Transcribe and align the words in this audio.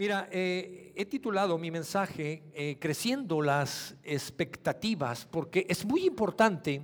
Mira, 0.00 0.30
eh, 0.32 0.94
he 0.96 1.04
titulado 1.04 1.58
mi 1.58 1.70
mensaje 1.70 2.42
eh, 2.54 2.78
Creciendo 2.80 3.42
las 3.42 3.94
expectativas, 4.02 5.28
porque 5.30 5.66
es 5.68 5.84
muy 5.84 6.06
importante 6.06 6.80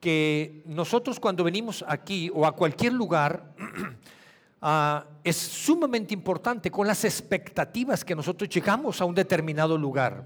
que 0.00 0.62
nosotros 0.64 1.20
cuando 1.20 1.44
venimos 1.44 1.84
aquí 1.86 2.30
o 2.32 2.46
a 2.46 2.56
cualquier 2.56 2.94
lugar, 2.94 3.54
ah, 4.62 5.04
es 5.22 5.36
sumamente 5.36 6.14
importante 6.14 6.70
con 6.70 6.86
las 6.86 7.04
expectativas 7.04 8.02
que 8.02 8.16
nosotros 8.16 8.48
llegamos 8.48 9.02
a 9.02 9.04
un 9.04 9.14
determinado 9.14 9.76
lugar. 9.76 10.24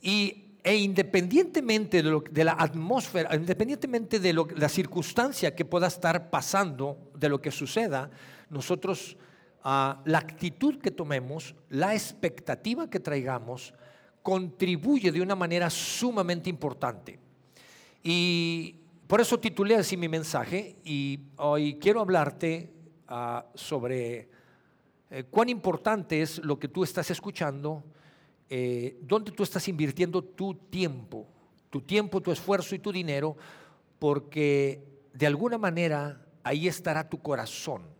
Y 0.00 0.44
e 0.64 0.76
independientemente 0.76 2.02
de, 2.02 2.10
lo, 2.10 2.20
de, 2.22 2.44
la 2.44 2.52
atmósfera, 2.52 3.36
independientemente 3.36 4.18
de 4.18 4.32
la 4.32 4.68
circunstancia 4.70 5.54
que 5.54 5.66
pueda 5.66 5.88
estar 5.88 6.30
pasando, 6.30 7.10
de 7.14 7.28
lo 7.28 7.38
que 7.38 7.50
suceda, 7.50 8.10
nosotros, 8.48 9.18
la 10.04 10.18
actitud 10.18 10.78
que 10.78 10.90
tomemos, 10.90 11.54
la 11.68 11.94
expectativa 11.94 12.88
que 12.88 13.00
traigamos, 13.00 13.74
contribuye 14.22 15.12
de 15.12 15.20
una 15.20 15.34
manera 15.34 15.68
sumamente 15.68 16.48
importante. 16.48 17.18
Y 18.02 18.76
por 19.06 19.20
eso 19.20 19.38
titulé 19.38 19.76
así 19.76 19.96
mi 19.96 20.08
mensaje 20.08 20.76
y 20.84 21.20
hoy 21.36 21.78
quiero 21.80 22.00
hablarte 22.00 22.72
ah, 23.08 23.46
sobre 23.54 24.28
eh, 25.10 25.24
cuán 25.30 25.48
importante 25.48 26.22
es 26.22 26.38
lo 26.44 26.58
que 26.58 26.68
tú 26.68 26.84
estás 26.84 27.10
escuchando 27.10 27.84
eh, 28.50 28.98
dónde 29.02 29.30
tú 29.32 29.42
estás 29.42 29.68
invirtiendo 29.68 30.24
tu 30.24 30.54
tiempo, 30.54 31.26
tu 31.68 31.82
tiempo, 31.82 32.22
tu 32.22 32.32
esfuerzo 32.32 32.74
y 32.74 32.78
tu 32.78 32.90
dinero, 32.90 33.36
porque 33.98 34.82
de 35.12 35.26
alguna 35.26 35.58
manera 35.58 36.24
ahí 36.42 36.66
estará 36.66 37.06
tu 37.06 37.20
corazón. 37.20 37.97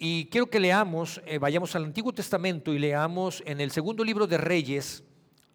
Y 0.00 0.26
quiero 0.26 0.48
que 0.48 0.60
leamos, 0.60 1.20
eh, 1.26 1.38
vayamos 1.38 1.74
al 1.74 1.82
Antiguo 1.82 2.12
Testamento 2.12 2.72
y 2.72 2.78
leamos 2.78 3.42
en 3.44 3.60
el 3.60 3.72
segundo 3.72 4.04
libro 4.04 4.28
de 4.28 4.38
Reyes, 4.38 5.02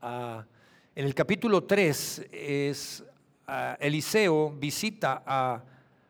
ah, 0.02 0.44
en 0.94 1.06
el 1.06 1.16
capítulo 1.16 1.64
3, 1.64 2.26
es, 2.30 3.06
ah, 3.48 3.78
Eliseo 3.80 4.50
visita 4.52 5.24
a, 5.26 5.64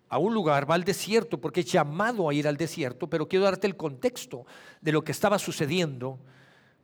a 0.10 0.18
un 0.18 0.34
lugar, 0.34 0.68
va 0.68 0.74
al 0.74 0.84
desierto, 0.84 1.40
porque 1.40 1.60
es 1.60 1.72
llamado 1.72 2.28
a 2.28 2.34
ir 2.34 2.48
al 2.48 2.58
desierto, 2.58 3.08
pero 3.08 3.28
quiero 3.28 3.46
darte 3.46 3.68
el 3.68 3.78
contexto 3.78 4.48
de 4.82 4.92
lo 4.92 5.04
que 5.04 5.12
estaba 5.12 5.38
sucediendo 5.38 6.18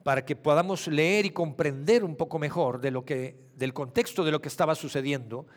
para 0.04 0.24
que 0.24 0.36
podamos 0.36 0.88
leer 0.88 1.26
y 1.26 1.32
comprender 1.32 2.04
un 2.04 2.16
poco 2.16 2.38
mejor 2.38 2.80
de 2.80 2.92
lo 2.92 3.04
que, 3.04 3.36
del 3.56 3.74
contexto 3.74 4.24
de 4.24 4.32
lo 4.32 4.40
que 4.40 4.50
estaba 4.50 4.76
sucediendo. 4.76 5.48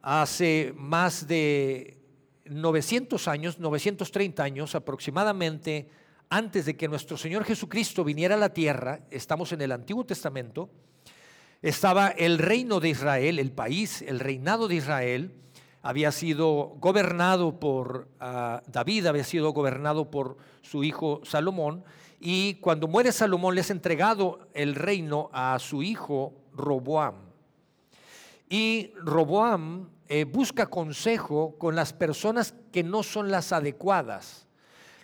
Hace 0.00 0.72
más 0.76 1.26
de 1.26 1.95
900 2.48 3.28
años, 3.28 3.58
930 3.58 4.42
años 4.42 4.74
aproximadamente, 4.74 5.88
antes 6.28 6.66
de 6.66 6.76
que 6.76 6.88
nuestro 6.88 7.16
Señor 7.16 7.44
Jesucristo 7.44 8.04
viniera 8.04 8.34
a 8.34 8.38
la 8.38 8.52
tierra, 8.52 9.00
estamos 9.10 9.52
en 9.52 9.62
el 9.62 9.72
Antiguo 9.72 10.04
Testamento, 10.04 10.70
estaba 11.62 12.08
el 12.08 12.38
reino 12.38 12.80
de 12.80 12.90
Israel, 12.90 13.38
el 13.38 13.52
país, 13.52 14.02
el 14.02 14.20
reinado 14.20 14.68
de 14.68 14.76
Israel, 14.76 15.32
había 15.82 16.10
sido 16.10 16.74
gobernado 16.80 17.60
por 17.60 18.08
ah, 18.18 18.62
David, 18.66 19.06
había 19.06 19.24
sido 19.24 19.52
gobernado 19.52 20.10
por 20.10 20.36
su 20.62 20.82
hijo 20.82 21.20
Salomón, 21.24 21.84
y 22.18 22.54
cuando 22.54 22.88
muere 22.88 23.12
Salomón 23.12 23.54
le 23.54 23.60
es 23.60 23.70
entregado 23.70 24.48
el 24.54 24.74
reino 24.74 25.30
a 25.32 25.58
su 25.58 25.82
hijo 25.82 26.34
Roboam. 26.52 27.26
Y 28.48 28.92
Roboam 28.96 29.88
eh, 30.08 30.24
busca 30.24 30.66
consejo 30.66 31.56
con 31.58 31.74
las 31.74 31.92
personas 31.92 32.54
que 32.72 32.82
no 32.84 33.02
son 33.02 33.30
las 33.30 33.52
adecuadas. 33.52 34.46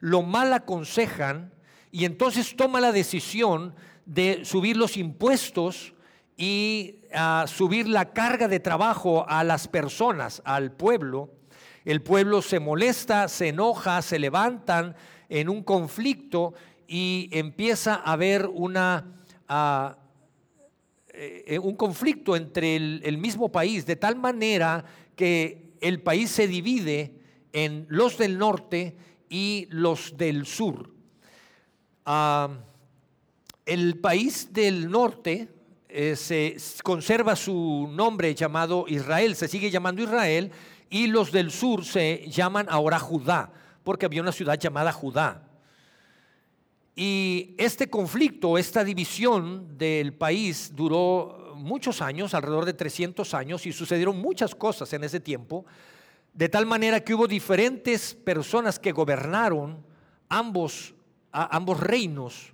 Lo 0.01 0.23
mal 0.23 0.53
aconsejan 0.53 1.53
y 1.91 2.05
entonces 2.05 2.57
toma 2.57 2.81
la 2.81 2.93
decisión 2.93 3.75
de 4.07 4.45
subir 4.45 4.77
los 4.77 4.97
impuestos 4.97 5.95
y 6.37 7.01
ah, 7.15 7.45
subir 7.47 7.89
la 7.89 8.13
carga 8.13 8.48
de 8.48 8.61
trabajo 8.61 9.25
a 9.29 9.45
las 9.45 9.69
personas, 9.69 10.41
al 10.45 10.73
pueblo. 10.73 11.31
El 11.85 12.02
pueblo 12.02 12.42
se 12.42 12.61
molesta, 12.61 13.29
se 13.29 13.48
enoja, 13.48 14.02
se 14.02 14.19
levantan 14.19 14.95
en 15.29 15.48
un 15.48 15.63
conflicto 15.63 16.55
y 16.86 17.29
empieza 17.33 17.95
a 17.95 18.13
haber 18.13 18.47
una, 18.47 19.05
eh, 21.24 21.58
un 21.58 21.77
conflicto 21.77 22.34
entre 22.34 22.74
el, 22.74 23.18
mismo 23.18 23.52
país, 23.52 23.86
de 23.86 23.94
tal 23.94 24.16
manera 24.16 24.84
que 25.14 25.70
el 25.80 26.02
país 26.02 26.30
se 26.30 26.48
divide 26.48 27.14
en 27.52 27.86
los 27.88 28.18
del 28.18 28.38
norte 28.38 28.96
y 29.28 29.68
los 29.70 30.16
del 30.16 30.46
sur. 30.46 30.90
el 33.66 33.98
país 33.98 34.52
del 34.52 34.90
norte 34.90 35.48
eh, 35.88 36.16
se 36.16 36.56
conserva 36.83 37.36
su 37.36 37.89
nombre 37.92 38.34
llamado 38.34 38.86
Israel, 38.89 39.36
se 39.36 39.46
sigue 39.46 39.70
llamando 39.70 40.02
Israel, 40.02 40.50
y 40.90 41.06
los 41.06 41.30
del 41.30 41.52
sur 41.52 41.84
se 41.84 42.24
llaman 42.28 42.66
ahora 42.68 42.98
Judá, 42.98 43.52
porque 43.84 44.06
había 44.06 44.22
una 44.22 44.33
ciudad 44.33 44.58
llamada 44.58 44.90
Judá. 44.90 45.52
Y 46.95 47.55
este 47.57 47.89
conflicto, 47.89 48.58
esta 48.58 48.85
división 48.85 49.79
del 49.79 50.13
país 50.13 50.73
duró 50.75 51.55
muchos 51.57 52.03
años, 52.03 52.35
alrededor 52.35 52.67
de 52.67 52.75
300 52.75 53.33
años, 53.35 53.67
y 53.67 53.73
sucedieron 53.73 54.20
muchas 54.20 54.55
cosas 54.55 54.92
en 54.92 55.05
ese 55.05 55.20
tiempo, 55.20 55.64
de 56.35 56.48
tal 56.48 56.67
manera 56.67 57.01
que 57.01 57.14
hubo 57.14 57.27
diferentes 57.27 58.14
personas 58.14 58.79
que 58.79 58.92
gobernaron 58.92 59.85
ambos, 60.29 60.95
ambos 61.31 61.81
reinos. 61.81 62.52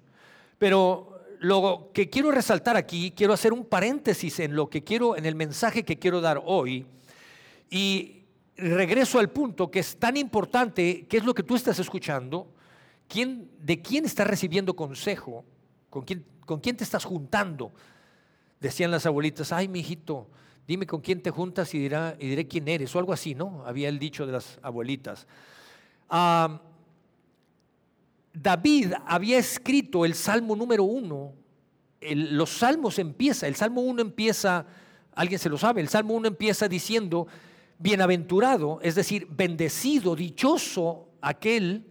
Pero 0.59 1.21
lo 1.41 1.91
que 1.93 2.09
quiero 2.09 2.31
resaltar 2.31 2.77
aquí, 2.77 3.13
quiero 3.17 3.33
hacer 3.33 3.53
un 3.53 3.65
paréntesis 3.65 4.39
en 4.41 4.55
lo 4.55 4.69
que 4.69 4.85
quiero, 4.85 5.17
en 5.17 5.27
el 5.27 5.35
mensaje 5.35 5.85
que 5.85 5.99
quiero 5.99 6.21
dar 6.21 6.43
hoy, 6.45 6.87
y 7.71 8.23
regreso 8.57 9.19
al 9.19 9.31
punto 9.31 9.71
que 9.71 9.81
es 9.81 9.97
tan 9.97 10.17
importante, 10.17 11.07
que 11.09 11.17
es 11.17 11.25
lo 11.25 11.35
que 11.35 11.43
tú 11.43 11.55
estás 11.57 11.79
escuchando, 11.79 12.53
¿De 13.09 13.81
quién 13.83 14.05
estás 14.05 14.27
recibiendo 14.27 14.77
consejo? 14.77 15.45
¿Con 15.89 16.05
quién, 16.05 16.25
¿Con 16.45 16.61
quién 16.61 16.77
te 16.77 16.85
estás 16.85 17.05
juntando? 17.05 17.73
Decían 18.61 18.91
las 18.91 19.07
abuelitas, 19.07 19.53
ay, 19.53 19.69
mi 19.69 19.81
hijito, 19.81 20.29
dime 20.67 20.87
con 20.87 21.01
quién 21.01 21.23
te 21.23 21.31
juntas 21.31 21.73
y, 21.75 21.79
dirá, 21.79 22.17
y 22.19 22.29
diré 22.29 22.47
quién 22.47 22.69
eres, 22.69 22.95
o 22.95 22.99
algo 22.99 23.13
así, 23.13 23.35
¿no? 23.35 23.65
Había 23.65 23.89
el 23.89 23.99
dicho 23.99 24.27
de 24.27 24.33
las 24.33 24.59
abuelitas. 24.63 25.27
David 28.35 28.93
había 29.07 29.39
escrito 29.39 30.05
el 30.05 30.15
Salmo 30.15 30.55
número 30.55 30.85
uno. 30.85 31.33
los 32.01 32.51
salmos 32.51 32.99
empieza, 32.99 33.49
el 33.49 33.57
Salmo 33.57 33.81
uno 33.81 34.03
empieza, 34.03 34.67
alguien 35.15 35.39
se 35.39 35.49
lo 35.49 35.57
sabe, 35.57 35.81
el 35.81 35.89
Salmo 35.89 36.15
uno 36.15 36.29
empieza 36.29 36.69
diciendo, 36.69 37.27
bienaventurado, 37.79 38.81
es 38.83 38.95
decir, 38.95 39.27
bendecido, 39.31 40.15
dichoso 40.15 41.09
aquel 41.21 41.88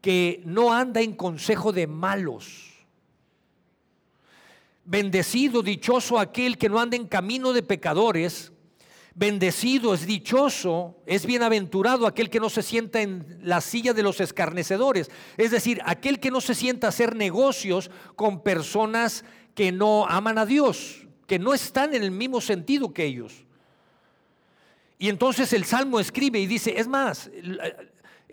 que 0.00 0.42
no 0.44 0.72
anda 0.72 1.00
en 1.00 1.14
consejo 1.14 1.72
de 1.72 1.86
malos. 1.86 2.70
Bendecido, 4.84 5.62
dichoso 5.62 6.18
aquel 6.18 6.58
que 6.58 6.68
no 6.68 6.80
anda 6.80 6.96
en 6.96 7.06
camino 7.06 7.52
de 7.52 7.62
pecadores. 7.62 8.52
Bendecido, 9.14 9.92
es 9.92 10.06
dichoso, 10.06 10.96
es 11.04 11.26
bienaventurado 11.26 12.06
aquel 12.06 12.30
que 12.30 12.40
no 12.40 12.48
se 12.48 12.62
sienta 12.62 13.02
en 13.02 13.40
la 13.42 13.60
silla 13.60 13.92
de 13.92 14.02
los 14.02 14.20
escarnecedores. 14.20 15.10
Es 15.36 15.50
decir, 15.50 15.80
aquel 15.84 16.20
que 16.20 16.30
no 16.30 16.40
se 16.40 16.54
sienta 16.54 16.86
a 16.86 16.90
hacer 16.90 17.16
negocios 17.16 17.90
con 18.16 18.42
personas 18.42 19.24
que 19.54 19.72
no 19.72 20.06
aman 20.06 20.38
a 20.38 20.46
Dios, 20.46 21.06
que 21.26 21.38
no 21.38 21.52
están 21.52 21.94
en 21.94 22.02
el 22.02 22.10
mismo 22.10 22.40
sentido 22.40 22.94
que 22.94 23.04
ellos. 23.04 23.44
Y 24.98 25.08
entonces 25.08 25.52
el 25.52 25.64
Salmo 25.64 25.98
escribe 25.98 26.38
y 26.38 26.46
dice, 26.46 26.74
es 26.78 26.86
más, 26.86 27.30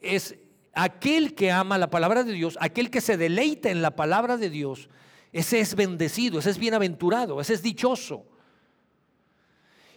es, 0.02 0.36
aquel 0.78 1.34
que 1.34 1.52
ama 1.52 1.78
la 1.78 1.90
palabra 1.90 2.24
de 2.24 2.34
Dios, 2.34 2.58
aquel 2.62 2.92
que 2.92 3.02
se 3.02 3.18
deleita 3.18 3.70
en 3.72 3.82
la 3.82 3.96
palabra 3.96 4.38
de 4.38 4.50
Dios, 4.50 4.90
ese 5.34 5.60
es 5.60 5.76
bendecido, 5.76 6.40
ese 6.40 6.52
es 6.52 6.58
bienaventurado, 6.58 7.42
ese 7.42 7.56
es 7.56 7.64
dichoso. 7.64 8.26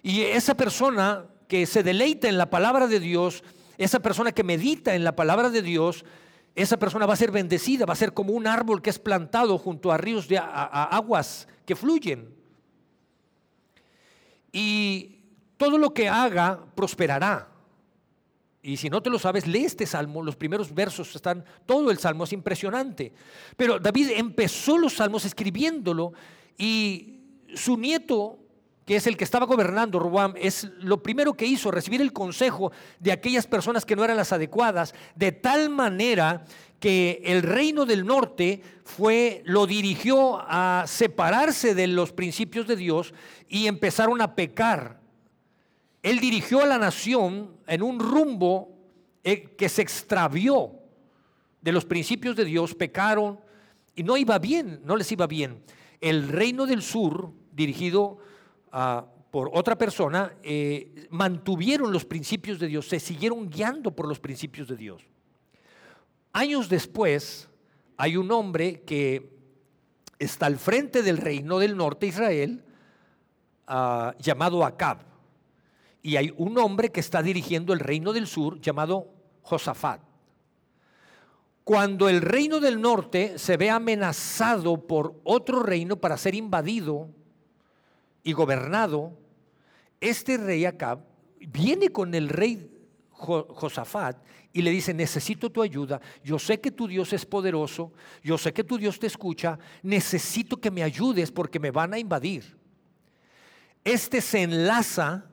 Y 0.03 0.23
esa 0.23 0.56
persona 0.56 1.27
que 1.49 1.67
se 1.67 1.82
deleita 1.82 2.29
en 2.29 2.38
la 2.38 2.49
palabra 2.49 2.87
de 2.87 2.99
Dios, 2.99 3.44
esa 3.77 4.00
persona 4.00 4.32
que 4.32 4.43
medita 4.43 4.94
en 4.94 5.05
la 5.05 5.15
palabra 5.15 5.50
de 5.50 5.62
Dios, 5.62 6.05
esa 6.55 6.79
persona 6.79 7.06
va 7.06 7.15
a 7.15 7.17
ser 7.17 7.31
bendecida, 7.31 7.85
va 7.85 7.93
a 7.93 7.97
ser 7.97 8.15
como 8.15 8.32
un 8.32 8.47
árbol 8.47 8.81
que 8.81 8.91
es 8.91 8.99
plantado 8.99 9.59
junto 9.59 9.93
a 9.93 9.99
ríos 9.99 10.29
de 10.29 10.38
aguas 10.38 11.47
que 11.67 11.77
fluyen. 11.77 12.35
Y 14.50 15.21
todo 15.59 15.77
lo 15.77 15.93
que 15.93 16.09
haga 16.09 16.65
prosperará. 16.75 17.50
Y 18.62 18.77
si 18.77 18.91
no 18.91 19.03
te 19.03 19.09
lo 19.11 19.19
sabes, 19.19 19.47
lee 19.47 19.65
este 19.65 19.87
salmo. 19.87 20.23
Los 20.23 20.37
primeros 20.37 20.75
versos 20.75 21.15
están, 21.17 21.45
todo 21.65 21.91
el 21.91 21.99
salmo 21.99 22.25
es 22.25 22.33
impresionante. 22.33 23.12
Pero 23.57 23.79
David 23.79 24.11
empezó 24.17 24.77
los 24.77 24.95
salmos 24.95 25.25
escribiéndolo 25.25 26.12
y 26.59 27.21
su 27.55 27.79
nieto, 27.79 28.39
que 28.85 28.97
es 28.97 29.07
el 29.07 29.17
que 29.17 29.25
estaba 29.25 29.47
gobernando, 29.47 29.99
Roboam, 29.99 30.35
es 30.37 30.65
lo 30.81 31.03
primero 31.03 31.35
que 31.35 31.47
hizo, 31.47 31.71
recibir 31.71 32.03
el 32.03 32.12
consejo 32.12 32.71
de 32.99 33.12
aquellas 33.12 33.47
personas 33.47 33.87
que 33.87 33.97
no 33.97 34.05
eran 34.05 34.17
las 34.17 34.33
adecuadas, 34.33 34.95
de 35.15 35.33
tal 35.33 35.71
manera 35.71 36.45
que 36.81 37.23
el 37.25 37.43
reino 37.43 37.87
del 37.87 38.05
norte 38.05 38.63
fue, 38.85 39.43
lo 39.45 39.67
dirigió 39.67 40.41
a 40.41 40.85
separarse 40.87 41.75
de 41.75 41.87
los 41.87 42.13
principios 42.13 42.67
de 42.67 42.77
Dios 42.77 43.15
y 43.49 43.67
empezaron 43.67 44.21
a 44.21 44.35
pecar. 44.35 45.00
Él 46.02 46.19
dirigió 46.20 46.62
a 46.62 46.67
la 46.67 46.79
nación 46.79 47.56
en 47.67 47.82
un 47.82 47.99
rumbo 47.99 48.76
eh, 49.23 49.55
que 49.56 49.69
se 49.69 49.82
extravió 49.82 50.73
de 51.61 51.73
los 51.73 51.85
principios 51.85 52.37
de 52.37 52.44
Dios, 52.44 52.75
pecaron 52.75 53.41
y 53.94 54.02
no 54.02 54.17
iba 54.17 54.38
bien, 54.38 54.81
no 54.85 54.97
les 54.97 55.12
iba 55.12 55.26
bien. 55.26 55.62
El 56.00 56.29
reino 56.29 56.67
del 56.67 56.82
sur, 56.82 57.32
dirigido 57.52 58.19
a 58.73 59.06
por 59.31 59.50
otra 59.52 59.79
persona, 59.79 60.35
eh, 60.43 61.06
mantuvieron 61.11 61.93
los 61.93 62.05
principios 62.05 62.58
de 62.58 62.67
Dios, 62.67 62.88
se 62.88 62.99
siguieron 62.99 63.49
guiando 63.49 63.94
por 63.94 64.08
los 64.08 64.19
principios 64.19 64.69
de 64.69 64.76
Dios. 64.76 65.03
Años 66.32 66.69
después, 66.69 67.49
hay 67.96 68.17
un 68.17 68.31
hombre 68.32 68.82
que 68.82 69.31
está 70.19 70.46
al 70.46 70.58
frente 70.58 71.03
del 71.03 71.17
reino 71.17 71.58
del 71.58 71.76
norte 71.76 72.06
Israel, 72.06 72.64
ah, 73.67 74.14
llamado 74.19 74.64
Acab. 74.64 75.10
Y 76.02 76.17
hay 76.17 76.32
un 76.37 76.56
hombre 76.58 76.91
que 76.91 77.00
está 77.00 77.23
dirigiendo 77.23 77.73
el 77.73 77.81
reino 77.81 78.12
del 78.12 78.26
sur, 78.26 78.61
llamado 78.61 79.08
Josafat. 79.43 80.00
Cuando 81.64 82.08
el 82.08 82.20
reino 82.20 82.58
del 82.58 82.81
norte 82.81 83.38
se 83.38 83.56
ve 83.56 83.70
amenazado 83.70 84.87
por 84.87 85.20
otro 85.25 85.62
reino 85.62 85.97
para 85.97 86.17
ser 86.17 86.35
invadido 86.35 87.08
y 88.23 88.32
gobernado, 88.32 89.12
este 90.00 90.37
rey 90.38 90.64
Acab 90.64 91.00
viene 91.38 91.91
con 91.91 92.14
el 92.14 92.29
rey 92.29 92.70
Josafat 93.11 94.17
y 94.53 94.62
le 94.62 94.70
dice, 94.70 94.93
necesito 94.93 95.50
tu 95.50 95.62
ayuda, 95.62 96.00
yo 96.25 96.38
sé 96.38 96.61
que 96.61 96.73
tu 96.73 96.88
Dios 96.88 97.12
es 97.12 97.25
poderoso, 97.25 97.93
yo 98.23 98.37
sé 98.37 98.53
que 98.53 98.64
tu 98.64 98.79
Dios 98.79 98.99
te 98.99 99.06
escucha, 99.06 99.58
necesito 99.82 100.61
que 100.61 100.70
me 100.70 100.82
ayudes 100.82 101.31
porque 101.31 101.61
me 101.61 101.70
van 101.70 101.94
a 101.94 101.99
invadir. 101.99 102.56
Este 103.85 104.20
se 104.20 104.43
enlaza, 104.43 105.30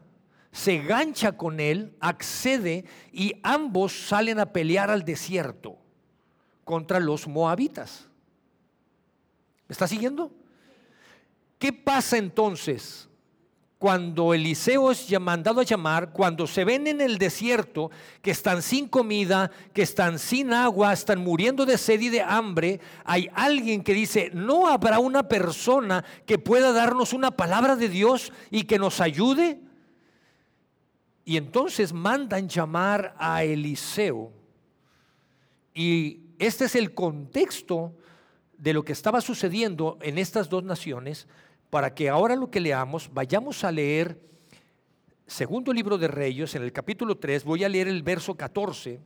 se 0.58 0.80
gancha 0.80 1.34
con 1.34 1.60
él, 1.60 1.96
accede 2.00 2.84
y 3.14 3.36
ambos 3.44 4.08
salen 4.08 4.40
a 4.40 4.52
pelear 4.52 4.90
al 4.90 5.06
desierto 5.06 5.78
contra 6.64 7.00
los 7.00 7.28
moabitas. 7.28 8.08
¿Me 9.68 9.74
está 9.74 9.88
siguiendo? 9.88 10.32
¿Qué 11.60 11.72
pasa 11.72 12.18
entonces? 12.18 13.08
cuando 13.78 14.34
Eliseo 14.34 14.90
es 14.90 15.08
mandado 15.20 15.62
a 15.62 15.64
llamar, 15.64 16.12
cuando 16.12 16.48
se 16.48 16.66
ven 16.66 16.88
en 16.88 17.00
el 17.00 17.20
desierto, 17.20 17.92
que 18.24 18.32
están 18.32 18.64
sin 18.64 18.88
comida, 18.88 19.52
que 19.72 19.84
están 19.84 20.18
sin 20.18 20.52
agua, 20.52 20.94
están 20.94 21.20
muriendo 21.20 21.64
de 21.64 21.78
sed 21.78 22.02
y 22.02 22.10
de 22.10 22.22
hambre, 22.22 22.80
hay 23.06 23.30
alguien 23.36 23.84
que 23.84 23.94
dice, 23.94 24.32
no 24.34 24.68
habrá 24.68 24.98
una 24.98 25.28
persona 25.28 26.04
que 26.26 26.40
pueda 26.40 26.72
darnos 26.72 27.14
una 27.14 27.30
palabra 27.30 27.76
de 27.76 27.88
Dios 27.88 28.34
y 28.50 28.64
que 28.64 28.80
nos 28.80 29.00
ayude. 29.00 29.62
Y 31.28 31.36
entonces 31.36 31.92
mandan 31.92 32.48
llamar 32.48 33.14
a 33.20 33.44
Eliseo. 33.44 34.32
Y 35.74 36.22
este 36.40 36.64
es 36.64 36.76
el 36.76 36.94
contexto 36.94 37.94
de 38.58 38.72
lo 38.72 38.86
que 38.86 38.94
estaba 38.94 39.20
sucediendo 39.20 39.98
en 40.02 40.20
estas 40.20 40.48
dos 40.48 40.64
naciones 40.64 41.28
para 41.70 41.94
que 41.94 42.08
ahora 42.08 42.38
lo 42.38 42.50
que 42.50 42.62
leamos, 42.62 43.10
vayamos 43.14 43.66
a 43.66 43.74
leer 43.74 44.22
segundo 45.26 45.74
libro 45.74 45.98
de 45.98 46.08
Reyes, 46.08 46.56
en 46.56 46.64
el 46.64 46.72
capítulo 46.72 47.18
3, 47.18 47.44
voy 47.44 47.66
a 47.66 47.70
leer 47.70 47.90
el 47.90 48.04
verso 48.04 48.38
14. 48.38 49.02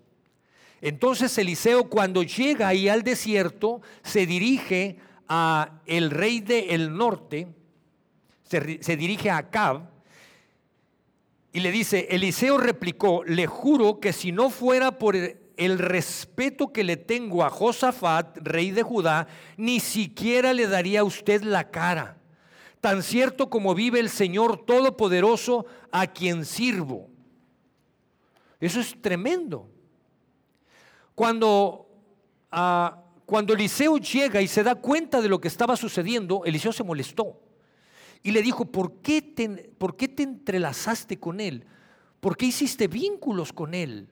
Entonces 0.79 1.35
Eliseo 1.39 1.89
cuando 1.89 2.21
llega 2.21 2.67
ahí 2.67 2.87
al 2.87 3.01
desierto, 3.01 3.81
se 4.03 4.27
dirige 4.27 4.99
a 5.27 5.81
el 5.87 6.11
rey 6.11 6.39
del 6.39 6.95
norte, 6.95 7.47
se, 8.43 8.83
se 8.83 8.95
dirige 8.95 9.31
a 9.31 9.37
Acab, 9.37 9.90
y 11.53 11.59
le 11.59 11.71
dice, 11.71 12.07
Eliseo 12.09 12.57
replicó, 12.57 13.23
le 13.25 13.47
juro 13.47 13.99
que 13.99 14.13
si 14.13 14.31
no 14.31 14.49
fuera 14.49 14.97
por 14.97 15.15
el 15.15 15.79
respeto 15.79 16.71
que 16.71 16.83
le 16.83 16.97
tengo 16.97 17.43
a 17.43 17.49
Josafat, 17.49 18.37
rey 18.37 18.71
de 18.71 18.83
Judá, 18.83 19.27
ni 19.57 19.79
siquiera 19.79 20.53
le 20.53 20.67
daría 20.67 21.01
a 21.01 21.03
usted 21.03 21.41
la 21.43 21.69
cara 21.69 22.17
tan 22.81 23.03
cierto 23.03 23.49
como 23.49 23.75
vive 23.75 23.99
el 23.99 24.09
Señor 24.09 24.65
Todopoderoso 24.65 25.67
a 25.91 26.07
quien 26.07 26.43
sirvo. 26.43 27.07
Eso 28.59 28.79
es 28.79 28.99
tremendo. 28.99 29.69
Cuando, 31.13 31.87
ah, 32.51 32.97
cuando 33.25 33.53
Eliseo 33.53 33.97
llega 33.97 34.41
y 34.41 34.47
se 34.47 34.63
da 34.63 34.75
cuenta 34.75 35.21
de 35.21 35.29
lo 35.29 35.39
que 35.39 35.47
estaba 35.47 35.77
sucediendo, 35.77 36.43
Eliseo 36.43 36.73
se 36.73 36.83
molestó 36.83 37.39
y 38.23 38.31
le 38.31 38.41
dijo, 38.41 38.65
¿por 38.65 39.01
qué 39.01 39.21
te, 39.21 39.49
¿por 39.77 39.95
qué 39.95 40.07
te 40.07 40.23
entrelazaste 40.23 41.19
con 41.19 41.39
él? 41.39 41.65
¿Por 42.19 42.37
qué 42.37 42.47
hiciste 42.47 42.87
vínculos 42.87 43.51
con 43.51 43.73
él? 43.73 44.07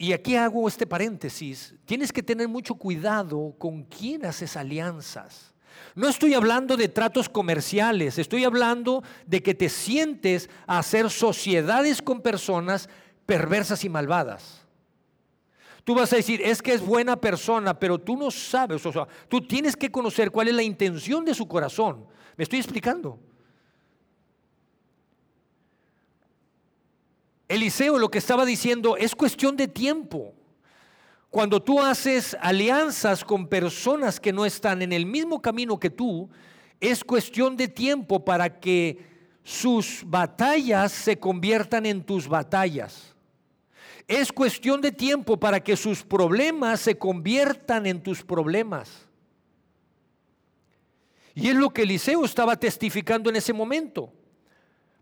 Y 0.00 0.12
aquí 0.12 0.36
hago 0.36 0.68
este 0.68 0.86
paréntesis. 0.86 1.74
Tienes 1.84 2.12
que 2.12 2.22
tener 2.22 2.46
mucho 2.46 2.76
cuidado 2.76 3.54
con 3.58 3.82
quién 3.82 4.24
haces 4.24 4.56
alianzas. 4.56 5.52
No 5.96 6.08
estoy 6.08 6.34
hablando 6.34 6.76
de 6.76 6.88
tratos 6.88 7.28
comerciales, 7.28 8.18
estoy 8.18 8.44
hablando 8.44 9.02
de 9.26 9.42
que 9.42 9.54
te 9.54 9.68
sientes 9.68 10.48
a 10.66 10.78
hacer 10.78 11.10
sociedades 11.10 12.00
con 12.00 12.20
personas 12.20 12.88
perversas 13.26 13.84
y 13.84 13.88
malvadas. 13.88 14.67
Tú 15.88 15.94
vas 15.94 16.12
a 16.12 16.16
decir, 16.16 16.42
es 16.42 16.60
que 16.60 16.74
es 16.74 16.84
buena 16.84 17.18
persona, 17.18 17.72
pero 17.72 17.98
tú 17.98 18.14
no 18.14 18.30
sabes, 18.30 18.84
o 18.84 18.92
sea, 18.92 19.08
tú 19.26 19.40
tienes 19.40 19.74
que 19.74 19.90
conocer 19.90 20.30
cuál 20.30 20.48
es 20.48 20.54
la 20.54 20.62
intención 20.62 21.24
de 21.24 21.32
su 21.32 21.48
corazón. 21.48 22.04
¿Me 22.36 22.42
estoy 22.42 22.58
explicando? 22.58 23.18
Eliseo 27.48 27.96
lo 27.96 28.10
que 28.10 28.18
estaba 28.18 28.44
diciendo 28.44 28.98
es 28.98 29.14
cuestión 29.14 29.56
de 29.56 29.66
tiempo. 29.66 30.34
Cuando 31.30 31.62
tú 31.62 31.80
haces 31.80 32.36
alianzas 32.38 33.24
con 33.24 33.48
personas 33.48 34.20
que 34.20 34.30
no 34.30 34.44
están 34.44 34.82
en 34.82 34.92
el 34.92 35.06
mismo 35.06 35.40
camino 35.40 35.80
que 35.80 35.88
tú, 35.88 36.28
es 36.80 37.02
cuestión 37.02 37.56
de 37.56 37.66
tiempo 37.66 38.22
para 38.22 38.60
que 38.60 39.06
sus 39.42 40.02
batallas 40.04 40.92
se 40.92 41.18
conviertan 41.18 41.86
en 41.86 42.04
tus 42.04 42.28
batallas. 42.28 43.14
Es 44.08 44.32
cuestión 44.32 44.80
de 44.80 44.90
tiempo 44.90 45.36
para 45.36 45.62
que 45.62 45.76
sus 45.76 46.02
problemas 46.02 46.80
se 46.80 46.98
conviertan 46.98 47.86
en 47.86 48.02
tus 48.02 48.24
problemas. 48.24 49.06
Y 51.34 51.48
es 51.48 51.54
lo 51.54 51.70
que 51.70 51.82
Eliseo 51.82 52.24
estaba 52.24 52.56
testificando 52.56 53.30
en 53.30 53.36
ese 53.36 53.52
momento. 53.52 54.12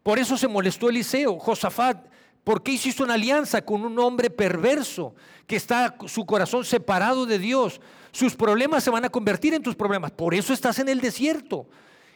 Por 0.02 0.18
eso 0.18 0.36
se 0.36 0.48
molestó 0.48 0.90
Eliseo. 0.90 1.38
Josafat 1.38 2.06
¿Por 2.46 2.62
qué 2.62 2.70
hiciste 2.70 3.02
una 3.02 3.14
alianza 3.14 3.60
con 3.60 3.84
un 3.84 3.98
hombre 3.98 4.30
perverso 4.30 5.16
que 5.48 5.56
está 5.56 5.96
su 6.06 6.25
corazón 6.25 6.64
separado 6.64 7.26
de 7.26 7.40
Dios? 7.40 7.80
Sus 8.12 8.36
problemas 8.36 8.84
se 8.84 8.90
van 8.90 9.04
a 9.04 9.08
convertir 9.08 9.52
en 9.52 9.64
tus 9.64 9.75
problemas. 9.75 10.12
Por 10.12 10.32
eso 10.32 10.52
estás 10.52 10.78
en 10.78 10.88
el 10.88 11.00
desierto. 11.00 11.66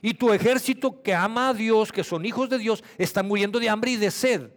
Y 0.00 0.14
tu 0.14 0.32
ejército 0.32 1.02
que 1.02 1.16
ama 1.16 1.49
a 1.49 1.54
Dios, 1.54 1.90
que 1.90 2.04
son 2.04 2.25
hijos 2.25 2.49
de 2.49 2.59
Dios, 2.59 2.85
están 2.97 3.26
muriendo 3.26 3.59
de 3.59 3.70
hambre 3.70 3.90
y 3.90 3.97
de 3.97 4.12
sed. 4.12 4.52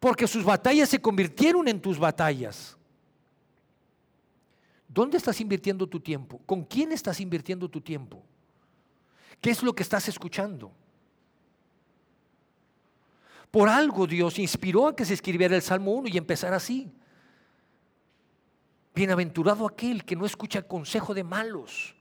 Porque 0.00 0.26
sus 0.26 0.44
batallas 0.44 0.88
se 0.88 1.00
convirtieron 1.00 1.66
en 1.68 1.80
tus 1.80 1.98
batallas. 1.98 2.76
¿Dónde 4.86 5.18
estás 5.18 5.40
invirtiendo 5.40 5.86
tu 5.86 6.00
tiempo? 6.00 6.40
¿Con 6.46 6.64
quién 6.64 6.92
estás 6.92 7.20
invirtiendo 7.20 7.68
tu 7.68 7.80
tiempo? 7.80 8.22
¿Qué 9.40 9.50
es 9.50 9.62
lo 9.62 9.74
que 9.74 9.82
estás 9.82 10.08
escuchando? 10.08 10.72
Por 13.50 13.68
algo 13.68 14.06
Dios 14.06 14.38
inspiró 14.38 14.88
a 14.88 14.96
que 14.96 15.04
se 15.04 15.14
escribiera 15.14 15.56
el 15.56 15.62
Salmo 15.62 15.92
1 15.92 16.08
y 16.08 16.18
empezara 16.18 16.56
así. 16.56 16.90
Bienaventurado 18.94 19.66
aquel 19.66 20.04
que 20.04 20.16
no 20.16 20.26
escucha 20.26 20.58
el 20.58 20.66
consejo 20.66 21.14
de 21.14 21.24
malos, 21.24 21.94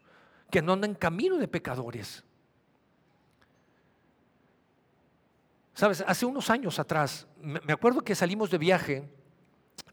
que 0.50 0.62
no 0.62 0.74
anda 0.74 0.88
en 0.88 0.96
camino 0.96 1.38
de 1.38 1.48
pecadores. 1.48 2.24
Sabes, 5.78 6.04
hace 6.08 6.26
unos 6.26 6.50
años 6.50 6.80
atrás, 6.80 7.28
me 7.40 7.72
acuerdo 7.72 8.02
que 8.02 8.16
salimos 8.16 8.50
de 8.50 8.58
viaje 8.58 9.08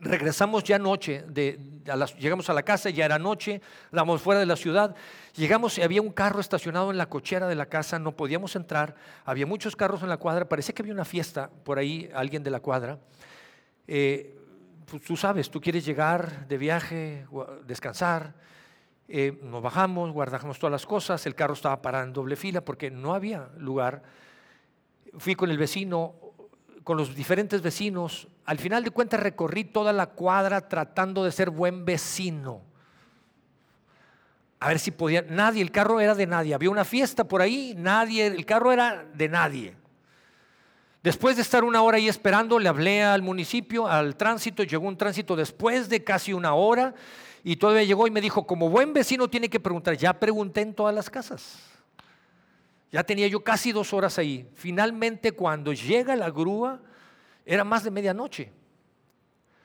regresamos 0.01 0.65
ya 0.65 0.79
noche, 0.79 1.27
de, 1.29 1.61
llegamos 2.19 2.49
a 2.49 2.55
la 2.55 2.63
casa, 2.63 2.89
ya 2.89 3.05
era 3.05 3.19
noche, 3.19 3.61
estábamos 3.85 4.23
fuera 4.23 4.41
de 4.41 4.47
la 4.47 4.57
ciudad, 4.57 4.97
llegamos 5.35 5.77
y 5.77 5.83
había 5.83 6.01
un 6.01 6.11
carro 6.11 6.41
estacionado 6.41 6.91
en 6.91 6.97
la 6.97 7.11
cochera 7.11 7.49
de 7.49 7.55
la 7.55 7.67
casa, 7.67 7.99
no 7.99 8.13
podíamos 8.17 8.57
entrar, 8.57 8.95
había 9.27 9.45
muchos 9.45 9.77
carros 9.77 10.03
en 10.03 10.09
la 10.09 10.17
cuadra, 10.17 10.49
parecía 10.49 10.75
que 10.75 10.81
había 10.81 10.95
una 10.95 11.05
fiesta 11.05 11.51
por 11.65 11.79
ahí, 11.79 12.11
alguien 12.15 12.43
de 12.43 12.51
la 12.51 12.61
cuadra. 12.61 12.99
Eh, 13.87 14.39
pues, 14.91 15.03
tú 15.03 15.19
sabes, 15.19 15.51
tú 15.51 15.61
quieres 15.61 15.85
llegar 15.85 16.49
de 16.49 16.57
viaje, 16.57 17.27
descansar, 17.67 18.33
eh, 19.07 19.39
nos 19.43 19.63
bajamos, 19.63 20.11
guardamos 20.13 20.59
todas 20.59 20.73
las 20.73 20.87
cosas, 20.87 21.27
el 21.27 21.35
carro 21.35 21.53
estaba 21.53 21.83
parado 21.83 22.05
en 22.05 22.15
doble 22.15 22.37
fila 22.37 22.63
porque 22.63 22.91
no 22.91 23.13
había 23.13 23.51
lugar. 23.59 24.24
Fui 25.19 25.35
con 25.35 25.51
el 25.51 25.59
vecino, 25.59 26.15
con 26.83 26.97
los 26.97 27.15
diferentes 27.15 27.63
vecinos. 27.63 28.29
Al 28.45 28.59
final 28.59 28.85
de 28.85 28.91
cuentas 28.91 29.21
recorrí 29.21 29.65
toda 29.65 29.93
la 29.93 30.07
cuadra 30.07 30.69
tratando 30.69 31.25
de 31.25 31.33
ser 31.33 31.51
buen 31.51 31.85
vecino. 31.85 32.61
A 34.61 34.69
ver 34.69 34.79
si 34.79 34.91
podía. 34.91 35.23
Nadie, 35.23 35.63
el 35.63 35.71
carro 35.71 36.01
era 36.01 36.15
de 36.15 36.27
nadie. 36.27 36.55
Había 36.55 36.71
una 36.71 36.85
fiesta 36.85 37.25
por 37.25 37.43
ahí, 37.43 37.75
nadie, 37.77 38.27
el 38.27 38.47
carro 38.47 38.73
era 38.73 39.05
de 39.15 39.29
nadie. 39.29 39.77
Después 41.03 41.37
de 41.37 41.43
estar 41.43 41.65
una 41.65 41.83
hora 41.83 41.99
ahí 41.99 42.09
esperando, 42.09 42.59
le 42.59 42.67
hablé 42.67 43.03
al 43.05 43.21
municipio, 43.21 43.87
al 43.87 44.17
tránsito, 44.17 44.63
llegó 44.63 44.89
un 44.89 44.97
tránsito 44.97 45.37
después 45.37 45.91
de 45.91 46.03
casi 46.03 46.33
una 46.33 46.55
hora 46.55 46.95
y 47.43 47.57
todavía 47.57 47.85
llegó 47.85 48.07
y 48.07 48.11
me 48.11 48.23
dijo, 48.23 48.47
como 48.47 48.71
buen 48.71 48.95
vecino 48.95 49.29
tiene 49.29 49.51
que 49.51 49.61
preguntar, 49.61 49.99
ya 49.99 50.19
pregunté 50.19 50.63
en 50.63 50.73
todas 50.73 50.95
las 50.95 51.11
casas. 51.11 51.74
Ya 52.95 53.03
tenía 53.03 53.27
yo 53.27 53.43
casi 53.43 53.73
dos 53.73 53.93
horas 53.93 54.19
ahí. 54.19 54.49
Finalmente 54.55 55.33
cuando 55.33 55.73
llega 55.73 56.15
la 56.15 56.31
grúa, 56.31 56.81
era 57.45 57.65
más 57.65 57.83
de 57.83 57.91
medianoche. 57.91 58.53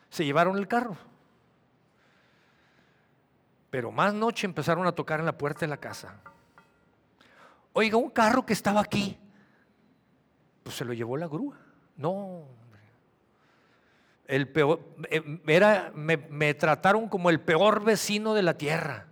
Se 0.09 0.25
llevaron 0.25 0.57
el 0.57 0.67
carro. 0.67 0.97
Pero 3.69 3.91
más 3.91 4.15
noche 4.15 4.47
empezaron 4.47 4.87
a 4.87 4.93
tocar 4.93 5.19
en 5.19 5.27
la 5.27 5.37
puerta 5.37 5.59
de 5.59 5.67
la 5.67 5.77
casa. 5.77 6.19
Oiga, 7.73 7.97
un 7.97 8.09
carro 8.09 8.47
que 8.47 8.53
estaba 8.53 8.81
aquí, 8.81 9.15
pues 10.63 10.75
se 10.75 10.83
lo 10.83 10.93
llevó 10.93 11.15
la 11.15 11.27
grúa. 11.27 11.55
No, 11.97 12.47
el 14.25 14.47
peor, 14.47 14.79
eh, 15.11 15.39
era, 15.45 15.91
me, 15.93 16.17
me 16.17 16.55
trataron 16.55 17.07
como 17.07 17.29
el 17.29 17.39
peor 17.39 17.83
vecino 17.83 18.33
de 18.33 18.41
la 18.41 18.55
tierra. 18.55 19.08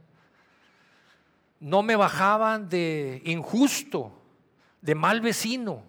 No 1.60 1.84
me 1.84 1.96
bajaban 1.96 2.70
de 2.70 3.22
injusto, 3.26 4.12
de 4.82 4.96
mal 4.96 5.22
vecino. 5.22 5.84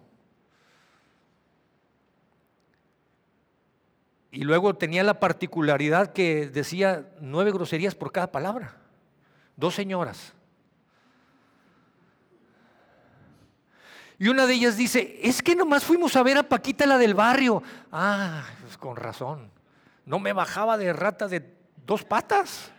Y 4.31 4.43
luego 4.43 4.75
tenía 4.75 5.03
la 5.03 5.19
particularidad 5.19 6.13
que 6.13 6.47
decía 6.47 7.09
nueve 7.19 7.51
groserías 7.51 7.95
por 7.95 8.11
cada 8.11 8.31
palabra. 8.31 8.77
Dos 9.55 9.75
señoras. 9.75 10.33
Y 14.19 14.27
una 14.27 14.45
de 14.45 14.53
ellas 14.53 14.75
dice, 14.75 15.19
es 15.23 15.41
que 15.41 15.55
nomás 15.55 15.85
fuimos 15.85 16.15
a 16.17 16.23
ver 16.23 16.37
a 16.37 16.43
Paquita 16.43 16.85
la 16.85 16.97
del 16.97 17.13
barrio. 17.13 17.63
Ah, 17.91 18.43
pues 18.61 18.77
con 18.77 18.97
razón. 18.97 19.49
No 20.05 20.19
me 20.19 20.33
bajaba 20.33 20.77
de 20.77 20.91
rata 20.91 21.27
de 21.27 21.55
dos 21.85 22.03
patas. 22.03 22.71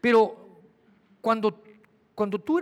Pero 0.00 0.62
cuando, 1.20 1.62
cuando, 2.14 2.38
tú 2.38 2.58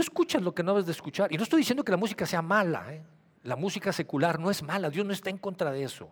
escuchas 0.00 0.42
lo 0.42 0.54
que 0.54 0.62
no 0.62 0.72
debes 0.72 0.86
de 0.86 0.92
escuchar, 0.92 1.32
y 1.32 1.36
no 1.36 1.42
estoy 1.42 1.60
diciendo 1.60 1.84
que 1.84 1.92
la 1.92 1.98
música 1.98 2.26
sea 2.26 2.42
mala, 2.42 2.94
¿eh? 2.94 3.02
la 3.42 3.56
música 3.56 3.92
secular 3.92 4.38
no 4.40 4.50
es 4.50 4.62
mala, 4.62 4.90
Dios 4.90 5.06
no 5.06 5.12
está 5.12 5.30
en 5.30 5.38
contra 5.38 5.70
de 5.70 5.82
eso. 5.82 6.10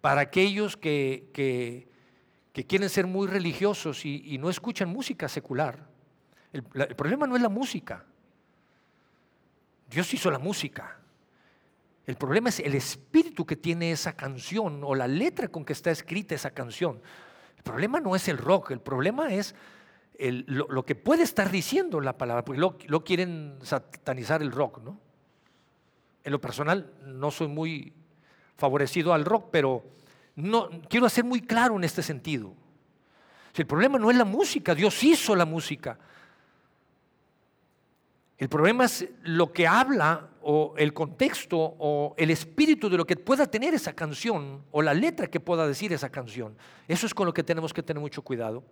Para 0.00 0.20
aquellos 0.20 0.76
que, 0.76 1.30
que, 1.32 1.86
quieren 2.66 2.88
ser 2.88 3.06
muy 3.06 3.28
religiosos 3.28 4.04
y, 4.04 4.36
no 4.38 4.50
escuchan 4.50 4.88
música 4.88 5.28
secular, 5.28 5.86
el 6.52 6.62
problema 6.96 7.26
no 7.26 7.36
es 7.36 7.42
la 7.42 7.48
música. 7.48 8.04
Dios 9.88 10.12
hizo 10.12 10.30
la 10.30 10.38
música. 10.38 10.98
El 12.06 12.16
problema 12.16 12.48
es 12.48 12.60
el 12.60 12.74
espíritu 12.74 13.44
que 13.44 13.56
tiene 13.56 13.92
esa 13.92 14.14
canción 14.14 14.82
o 14.82 14.94
la 14.94 15.06
letra 15.06 15.48
con 15.48 15.64
que 15.64 15.72
está 15.72 15.90
escrita 15.90 16.34
esa 16.34 16.50
canción. 16.50 17.02
El 17.58 17.62
problema 17.62 18.00
no 18.00 18.16
es 18.16 18.28
el 18.28 18.38
rock, 18.38 18.70
el 18.70 18.80
problema 18.80 19.34
es 19.34 19.54
lo, 20.18 20.84
que 20.84 20.94
puede 20.94 21.22
estar 21.22 21.50
diciendo 21.50 22.00
la 22.00 22.16
palabra, 22.16 22.44
porque 22.44 22.60
lo, 22.86 23.04
quieren 23.04 23.58
satanizar 23.62 24.42
el 24.42 24.50
rock, 24.50 24.80
¿no? 24.82 24.98
En 26.24 26.32
lo 26.32 26.40
personal 26.40 26.92
no 27.04 27.30
soy 27.30 27.48
muy 27.48 27.92
favorecido 28.56 29.12
al 29.12 29.24
rock, 29.24 29.48
pero 29.50 29.84
no, 30.36 30.68
quiero 30.88 31.08
ser 31.08 31.24
muy 31.24 31.42
claro 31.42 31.76
en 31.76 31.84
este 31.84 32.02
sentido. 32.02 32.54
Si 33.52 33.62
el 33.62 33.68
problema 33.68 33.98
no 33.98 34.10
es 34.10 34.16
la 34.16 34.24
música, 34.24 34.74
Dios 34.74 35.02
hizo 35.02 35.34
la 35.34 35.44
música. 35.44 35.98
El 38.36 38.48
problema 38.48 38.84
es 38.84 39.08
lo 39.22 39.52
que 39.52 39.66
habla 39.66 40.28
o 40.50 40.72
el 40.78 40.94
contexto 40.94 41.58
o 41.58 42.14
el 42.16 42.30
espíritu 42.30 42.88
de 42.88 42.96
lo 42.96 43.06
que 43.06 43.16
pueda 43.16 43.44
tener 43.44 43.74
esa 43.74 43.92
canción 43.92 44.64
o 44.70 44.80
la 44.80 44.94
letra 44.94 45.26
que 45.26 45.40
pueda 45.40 45.66
decir 45.66 45.92
esa 45.92 46.08
canción. 46.08 46.56
Eso 46.88 47.04
es 47.04 47.12
con 47.12 47.26
lo 47.26 47.34
que 47.34 47.42
tenemos 47.42 47.74
que 47.74 47.82
tener 47.82 48.00
mucho 48.00 48.22
cuidado. 48.22 48.64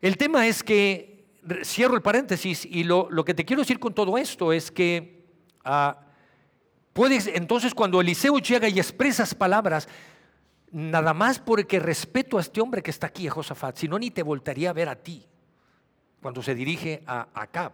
El 0.00 0.16
tema 0.16 0.46
es 0.46 0.62
que, 0.62 1.24
cierro 1.64 1.96
el 1.96 2.02
paréntesis, 2.02 2.64
y 2.64 2.84
lo, 2.84 3.08
que 3.24 3.34
te 3.34 3.44
quiero 3.44 3.62
decir 3.62 3.80
con 3.80 3.92
todo 3.92 4.16
esto 4.16 4.52
es 4.52 4.70
que 4.70 5.24
ah, 5.64 5.98
puedes, 6.92 7.26
entonces 7.26 7.74
cuando 7.74 8.00
Eliseo 8.00 8.38
llega 8.38 8.68
y 8.68 8.78
expresa 8.78 9.24
esas 9.24 9.34
palabras, 9.34 9.88
nada 10.70 11.12
más 11.12 11.40
porque 11.40 11.80
respeto 11.80 12.38
a 12.38 12.40
este 12.40 12.60
hombre 12.60 12.84
que 12.84 12.92
está 12.92 13.08
aquí, 13.08 13.26
a 13.26 13.32
Josafat, 13.32 13.78
si 13.78 13.88
no 13.88 13.98
ni 13.98 14.12
te 14.12 14.22
voltaría 14.22 14.70
a 14.70 14.74
ver 14.74 14.88
a 14.88 14.94
ti 14.94 15.26
cuando 16.20 16.40
se 16.40 16.54
dirige 16.54 17.02
a 17.04 17.26
Acab 17.34 17.72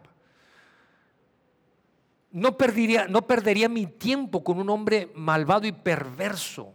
no 2.31 2.57
perdería, 2.57 3.69
mi 3.69 3.87
tiempo 3.87 4.45
con 4.45 4.59
un 4.59 4.69
hombre 4.71 5.11
malvado 5.15 5.67
y 5.67 5.73
perverso 5.73 6.75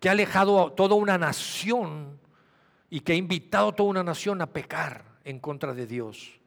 que 0.00 0.08
ha 0.08 0.12
alejado 0.12 0.68
a 0.68 0.74
toda 0.74 0.94
una 0.94 1.18
nación 1.18 2.18
y 2.90 3.00
que 3.00 3.12
ha 3.12 3.16
invitado 3.16 3.68
a 3.68 3.76
toda 3.76 3.90
una 3.90 4.02
nación 4.02 4.42
a 4.42 4.46
pecar 4.46 5.04
en 5.24 5.38
contra 5.38 5.74
de 5.74 5.86
Dios. 5.86 6.40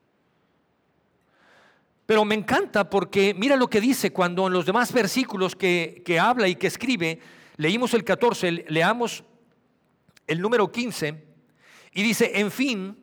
Pero 2.06 2.26
me 2.26 2.36
encanta 2.36 2.90
porque 2.90 3.34
mira 3.34 3.56
lo 3.56 3.70
que 3.70 3.82
dice 3.82 4.12
cuando 4.12 4.48
en 4.48 4.54
los 4.54 4.66
demás 4.66 4.92
versículos 4.92 5.56
que, 5.56 6.04
que 6.06 6.20
habla 6.20 6.48
y 6.48 6.56
que 6.56 6.68
escribe, 6.68 7.20
leímos 7.58 7.94
el 7.94 8.04
14, 8.04 8.66
leamos 8.68 9.24
el 10.28 10.42
número 10.42 10.72
15, 10.72 11.24
y 11.94 12.04
dice, 12.04 12.32
en 12.40 12.52
fin, 12.52 12.98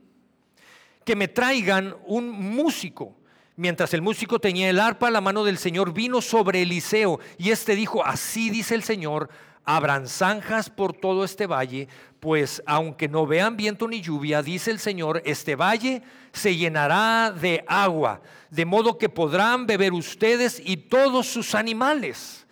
que 1.04 1.16
me 1.16 1.28
traigan 1.28 1.96
un 2.06 2.30
músico 2.30 3.21
Mientras 3.56 3.92
el 3.92 4.00
músico 4.00 4.38
tenía 4.38 4.70
el 4.70 4.80
arpa, 4.80 5.10
la 5.10 5.20
mano 5.20 5.44
del 5.44 5.58
Señor 5.58 5.92
vino 5.92 6.22
sobre 6.22 6.62
Eliseo 6.62 7.20
y 7.36 7.50
éste 7.50 7.76
dijo, 7.76 8.04
así 8.04 8.48
dice 8.48 8.74
el 8.74 8.82
Señor, 8.82 9.28
habrán 9.64 10.08
zanjas 10.08 10.70
por 10.70 10.94
todo 10.94 11.22
este 11.22 11.46
valle, 11.46 11.86
pues 12.18 12.62
aunque 12.64 13.08
no 13.08 13.26
vean 13.26 13.58
viento 13.58 13.86
ni 13.86 14.00
lluvia, 14.00 14.42
dice 14.42 14.70
el 14.70 14.78
Señor, 14.78 15.20
este 15.26 15.54
valle 15.54 16.02
se 16.32 16.56
llenará 16.56 17.30
de 17.30 17.62
agua, 17.68 18.22
de 18.48 18.64
modo 18.64 18.96
que 18.96 19.10
podrán 19.10 19.66
beber 19.66 19.92
ustedes 19.92 20.60
y 20.64 20.78
todos 20.78 21.26
sus 21.26 21.54
animales. 21.54 22.46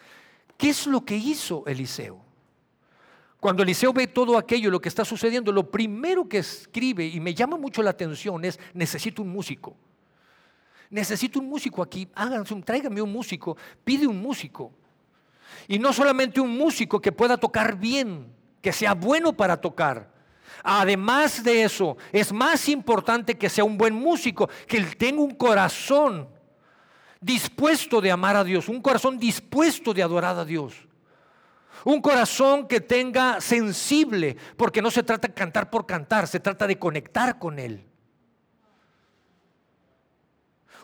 ¿Qué 0.59 0.69
es 0.69 0.87
lo 0.87 1.03
que 1.03 1.17
hizo 1.17 1.65
Eliseo? 1.67 2.23
Cuando 3.41 3.63
Eliseo 3.63 3.95
ve 3.95 4.07
todo 4.07 4.37
aquello, 4.37 4.71
lo 4.71 4.83
que 4.83 4.91
está 4.91 5.03
sucediendo, 5.03 5.51
lo 5.51 5.71
primero 5.71 6.29
que 6.29 6.39
escribe, 6.39 7.07
y 7.07 7.21
me 7.21 7.33
llama 7.33 7.57
mucho 7.57 7.83
la 7.83 7.89
atención, 7.89 8.45
es, 8.45 8.61
necesito 8.75 9.23
un 9.23 9.31
músico 9.31 9.75
necesito 10.91 11.39
un 11.39 11.49
músico 11.49 11.83
aquí, 11.83 12.09
háganse 12.15 12.53
un, 12.53 12.63
tráigame 12.63 13.01
un 13.01 13.13
músico, 13.13 13.57
pide 13.85 14.07
un 14.07 14.21
músico. 14.21 14.73
Y 15.69 15.79
no 15.79 15.93
solamente 15.93 16.41
un 16.41 16.57
músico 16.57 17.01
que 17.01 17.13
pueda 17.13 17.37
tocar 17.37 17.77
bien, 17.77 18.33
que 18.61 18.73
sea 18.73 18.95
bueno 18.95 19.33
para 19.33 19.57
tocar. 19.57 20.11
Además 20.63 21.43
de 21.43 21.63
eso, 21.63 21.97
es 22.13 22.33
más 22.33 22.69
importante 22.69 23.39
que 23.39 23.49
sea 23.49 23.65
un 23.65 23.79
buen 23.79 23.95
músico, 23.95 24.49
que 24.67 24.77
él 24.77 24.97
tenga 24.97 25.23
un 25.23 25.35
corazón 25.35 26.29
dispuesto 27.21 28.01
de 28.01 28.11
amar 28.11 28.37
a 28.37 28.45
Dios, 28.45 28.69
un 28.69 28.83
corazón 28.83 29.19
dispuesto 29.19 29.95
de 29.95 30.03
adorar 30.03 30.37
a 30.37 30.45
Dios. 30.45 30.75
Un 31.85 32.03
corazón 32.03 32.69
que 32.69 32.81
tenga 32.81 33.41
sensible, 33.41 34.37
porque 34.57 34.83
no 34.83 34.91
se 34.91 35.03
trata 35.03 35.29
de 35.29 35.35
cantar 35.35 35.71
por 35.71 35.87
cantar, 35.87 36.27
se 36.27 36.41
trata 36.41 36.67
de 36.67 36.79
conectar 36.79 37.39
con 37.39 37.59
Él. 37.59 37.90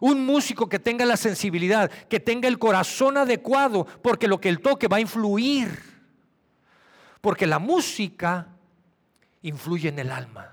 Un 0.01 0.25
músico 0.25 0.69
que 0.69 0.79
tenga 0.79 1.05
la 1.05 1.17
sensibilidad, 1.17 1.91
que 2.09 2.21
tenga 2.21 2.49
el 2.49 2.59
corazón 2.59 3.17
adecuado, 3.17 3.87
porque 4.03 4.29
lo 4.29 4.41
que 4.41 4.49
él 4.49 4.61
toque 4.61 4.89
va 4.89 4.99
a 4.99 5.01
influir. 5.01 5.69
Porque 7.21 7.47
la 7.47 7.59
música 7.59 8.49
influye 9.43 9.89
en 9.89 9.99
el 9.99 10.11
alma. 10.11 10.51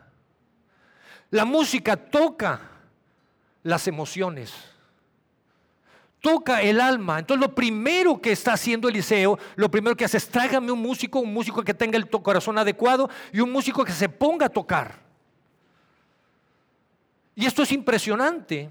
La 1.30 1.46
música 1.46 1.98
toca 1.98 2.62
las 3.64 3.88
emociones. 3.88 4.54
Toca 6.22 6.62
el 6.62 6.80
alma. 6.80 7.20
Entonces 7.20 7.46
lo 7.46 7.54
primero 7.54 8.22
que 8.22 8.32
está 8.32 8.54
haciendo 8.54 8.88
Eliseo, 8.88 9.38
lo 9.56 9.70
primero 9.70 9.96
que 9.96 10.06
hace 10.06 10.18
es 10.18 10.30
tráigame 10.30 10.72
un 10.72 10.82
músico, 10.82 11.20
un 11.20 11.34
músico 11.34 11.64
que 11.64 11.74
tenga 11.74 11.98
el 11.98 12.10
corazón 12.10 12.58
adecuado 12.58 13.10
y 13.32 13.40
un 13.40 13.52
músico 13.52 13.84
que 13.84 13.92
se 13.92 14.08
ponga 14.10 14.46
a 14.46 14.50
tocar. 14.50 15.02
Y 17.36 17.46
esto 17.46 17.64
es 17.64 17.72
impresionante 17.72 18.70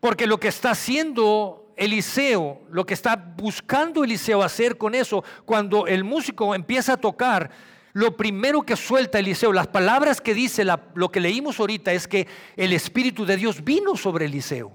porque 0.00 0.26
lo 0.26 0.38
que 0.38 0.48
está 0.48 0.70
haciendo 0.70 1.72
Eliseo, 1.76 2.60
lo 2.70 2.84
que 2.84 2.94
está 2.94 3.16
buscando 3.16 4.04
Eliseo 4.04 4.42
hacer 4.42 4.76
con 4.76 4.94
eso, 4.94 5.24
cuando 5.44 5.86
el 5.86 6.04
músico 6.04 6.54
empieza 6.54 6.94
a 6.94 6.96
tocar, 6.96 7.50
lo 7.92 8.16
primero 8.16 8.62
que 8.62 8.76
suelta 8.76 9.18
Eliseo, 9.18 9.52
las 9.52 9.68
palabras 9.68 10.20
que 10.20 10.34
dice, 10.34 10.64
lo 10.94 11.10
que 11.10 11.20
leímos 11.20 11.58
ahorita 11.58 11.92
es 11.92 12.06
que 12.06 12.26
el 12.56 12.72
Espíritu 12.72 13.24
de 13.24 13.36
Dios 13.36 13.64
vino 13.64 13.96
sobre 13.96 14.26
Eliseo. 14.26 14.72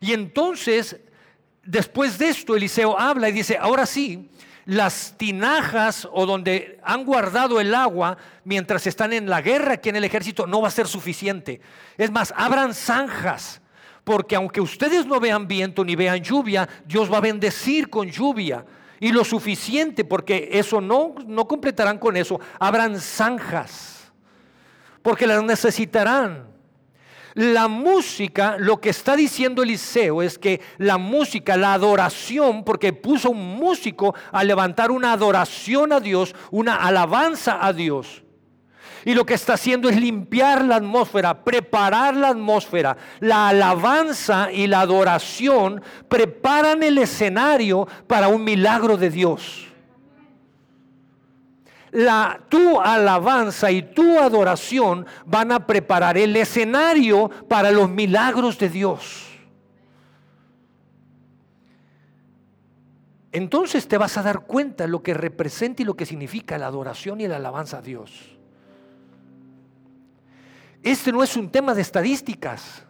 Y 0.00 0.12
entonces, 0.12 0.96
después 1.64 2.18
de 2.18 2.28
esto, 2.30 2.56
Eliseo 2.56 2.98
habla 2.98 3.28
y 3.28 3.32
dice, 3.32 3.56
ahora 3.58 3.86
sí, 3.86 4.30
las 4.70 5.14
tinajas 5.16 6.06
o 6.12 6.26
donde 6.26 6.78
han 6.84 7.04
guardado 7.04 7.60
el 7.60 7.74
agua 7.74 8.16
mientras 8.44 8.86
están 8.86 9.12
en 9.12 9.28
la 9.28 9.42
guerra 9.42 9.74
aquí 9.74 9.88
en 9.88 9.96
el 9.96 10.04
ejército 10.04 10.46
no 10.46 10.60
va 10.60 10.68
a 10.68 10.70
ser 10.70 10.86
suficiente. 10.86 11.60
Es 11.98 12.08
más, 12.12 12.32
abran 12.36 12.72
zanjas, 12.72 13.60
porque 14.04 14.36
aunque 14.36 14.60
ustedes 14.60 15.06
no 15.06 15.18
vean 15.18 15.48
viento 15.48 15.84
ni 15.84 15.96
vean 15.96 16.22
lluvia, 16.22 16.68
Dios 16.84 17.12
va 17.12 17.16
a 17.16 17.20
bendecir 17.20 17.90
con 17.90 18.08
lluvia. 18.08 18.64
Y 19.00 19.10
lo 19.10 19.24
suficiente, 19.24 20.04
porque 20.04 20.50
eso 20.52 20.80
no, 20.80 21.16
no 21.26 21.48
completarán 21.48 21.98
con 21.98 22.16
eso, 22.16 22.38
abran 22.60 23.00
zanjas, 23.00 24.12
porque 25.02 25.26
las 25.26 25.42
necesitarán. 25.42 26.49
La 27.34 27.68
música, 27.68 28.56
lo 28.58 28.80
que 28.80 28.90
está 28.90 29.14
diciendo 29.14 29.62
Eliseo 29.62 30.22
es 30.22 30.38
que 30.38 30.60
la 30.78 30.98
música, 30.98 31.56
la 31.56 31.74
adoración, 31.74 32.64
porque 32.64 32.92
puso 32.92 33.30
un 33.30 33.56
músico 33.56 34.14
a 34.32 34.42
levantar 34.42 34.90
una 34.90 35.12
adoración 35.12 35.92
a 35.92 36.00
Dios, 36.00 36.34
una 36.50 36.74
alabanza 36.76 37.64
a 37.64 37.72
Dios. 37.72 38.24
Y 39.04 39.14
lo 39.14 39.24
que 39.24 39.34
está 39.34 39.54
haciendo 39.54 39.88
es 39.88 39.98
limpiar 39.98 40.64
la 40.64 40.76
atmósfera, 40.76 41.42
preparar 41.42 42.14
la 42.14 42.28
atmósfera. 42.28 42.96
La 43.20 43.48
alabanza 43.48 44.52
y 44.52 44.66
la 44.66 44.80
adoración 44.80 45.82
preparan 46.08 46.82
el 46.82 46.98
escenario 46.98 47.88
para 48.06 48.28
un 48.28 48.44
milagro 48.44 48.96
de 48.96 49.08
Dios 49.08 49.69
tu 52.48 52.80
alabanza 52.80 53.70
y 53.70 53.82
tu 53.82 54.18
adoración 54.18 55.06
van 55.26 55.52
a 55.52 55.66
preparar 55.66 56.16
el 56.16 56.36
escenario 56.36 57.28
para 57.48 57.70
los 57.70 57.88
milagros 57.88 58.58
de 58.58 58.68
Dios. 58.68 59.26
Entonces 63.32 63.86
te 63.86 63.96
vas 63.96 64.16
a 64.18 64.22
dar 64.22 64.40
cuenta 64.40 64.86
lo 64.86 65.02
que 65.02 65.14
representa 65.14 65.82
y 65.82 65.84
lo 65.84 65.94
que 65.94 66.06
significa 66.06 66.58
la 66.58 66.66
adoración 66.66 67.20
y 67.20 67.28
la 67.28 67.36
alabanza 67.36 67.78
a 67.78 67.82
Dios. 67.82 68.36
Este 70.82 71.12
no 71.12 71.22
es 71.22 71.36
un 71.36 71.50
tema 71.50 71.74
de 71.74 71.82
estadísticas 71.82 72.84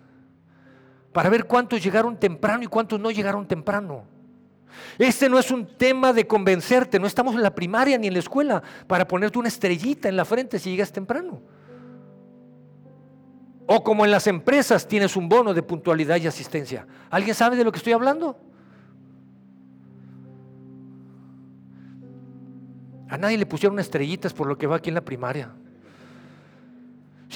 para 1.13 1.29
ver 1.29 1.45
cuántos 1.45 1.83
llegaron 1.83 2.17
temprano 2.17 2.63
y 2.63 2.69
cuántos 2.69 3.01
no 3.01 3.11
llegaron 3.11 3.47
temprano. 3.47 4.05
Este 4.99 5.29
no 5.29 5.39
es 5.39 5.51
un 5.51 5.67
tema 5.67 6.13
de 6.13 6.27
convencerte, 6.27 6.99
no 6.99 7.07
estamos 7.07 7.35
en 7.35 7.43
la 7.43 7.55
primaria 7.55 7.99
ni 7.99 8.07
en 8.07 8.13
la 8.13 8.19
escuela 8.19 8.63
para 8.87 9.07
ponerte 9.07 9.39
una 9.39 9.49
estrellita 9.49 10.09
en 10.09 10.17
la 10.17 10.25
frente 10.25 10.59
si 10.59 10.71
llegas 10.71 10.93
temprano. 10.93 11.41
O 13.67 13.85
como 13.85 14.05
en 14.05 14.11
las 14.11 14.27
empresas 14.27 14.87
tienes 14.87 15.17
un 15.17 15.29
bono 15.29 15.55
de 15.55 15.63
puntualidad 15.63 16.17
y 16.17 16.27
asistencia. 16.27 16.87
¿Alguien 17.09 17.35
sabe 17.35 17.57
de 17.57 17.65
lo 17.65 17.71
que 17.71 17.79
estoy 17.79 17.93
hablando? 17.93 18.37
A 23.09 23.17
nadie 23.17 23.39
le 23.39 23.47
pusieron 23.47 23.79
estrellitas 23.79 24.33
por 24.33 24.47
lo 24.47 24.57
que 24.57 24.67
va 24.67 24.77
aquí 24.77 24.89
en 24.89 24.95
la 24.95 25.01
primaria. 25.01 25.53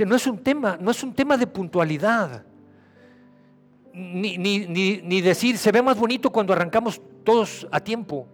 O 0.01 0.05
no 0.05 0.17
es 0.17 0.27
un 0.27 0.39
tema, 0.39 0.77
no 0.81 0.91
es 0.91 1.03
un 1.03 1.15
tema 1.15 1.37
de 1.37 1.47
puntualidad 1.47 2.45
ni, 3.95 4.37
ni, 4.39 5.21
decir 5.21 5.57
se 5.57 5.71
ve 5.71 5.81
más 5.81 5.97
bonito 5.97 6.31
cuando 6.31 6.53
arrancamos 6.53 7.01
todos 7.23 7.67
a 7.71 7.79
tiempo. 7.81 8.27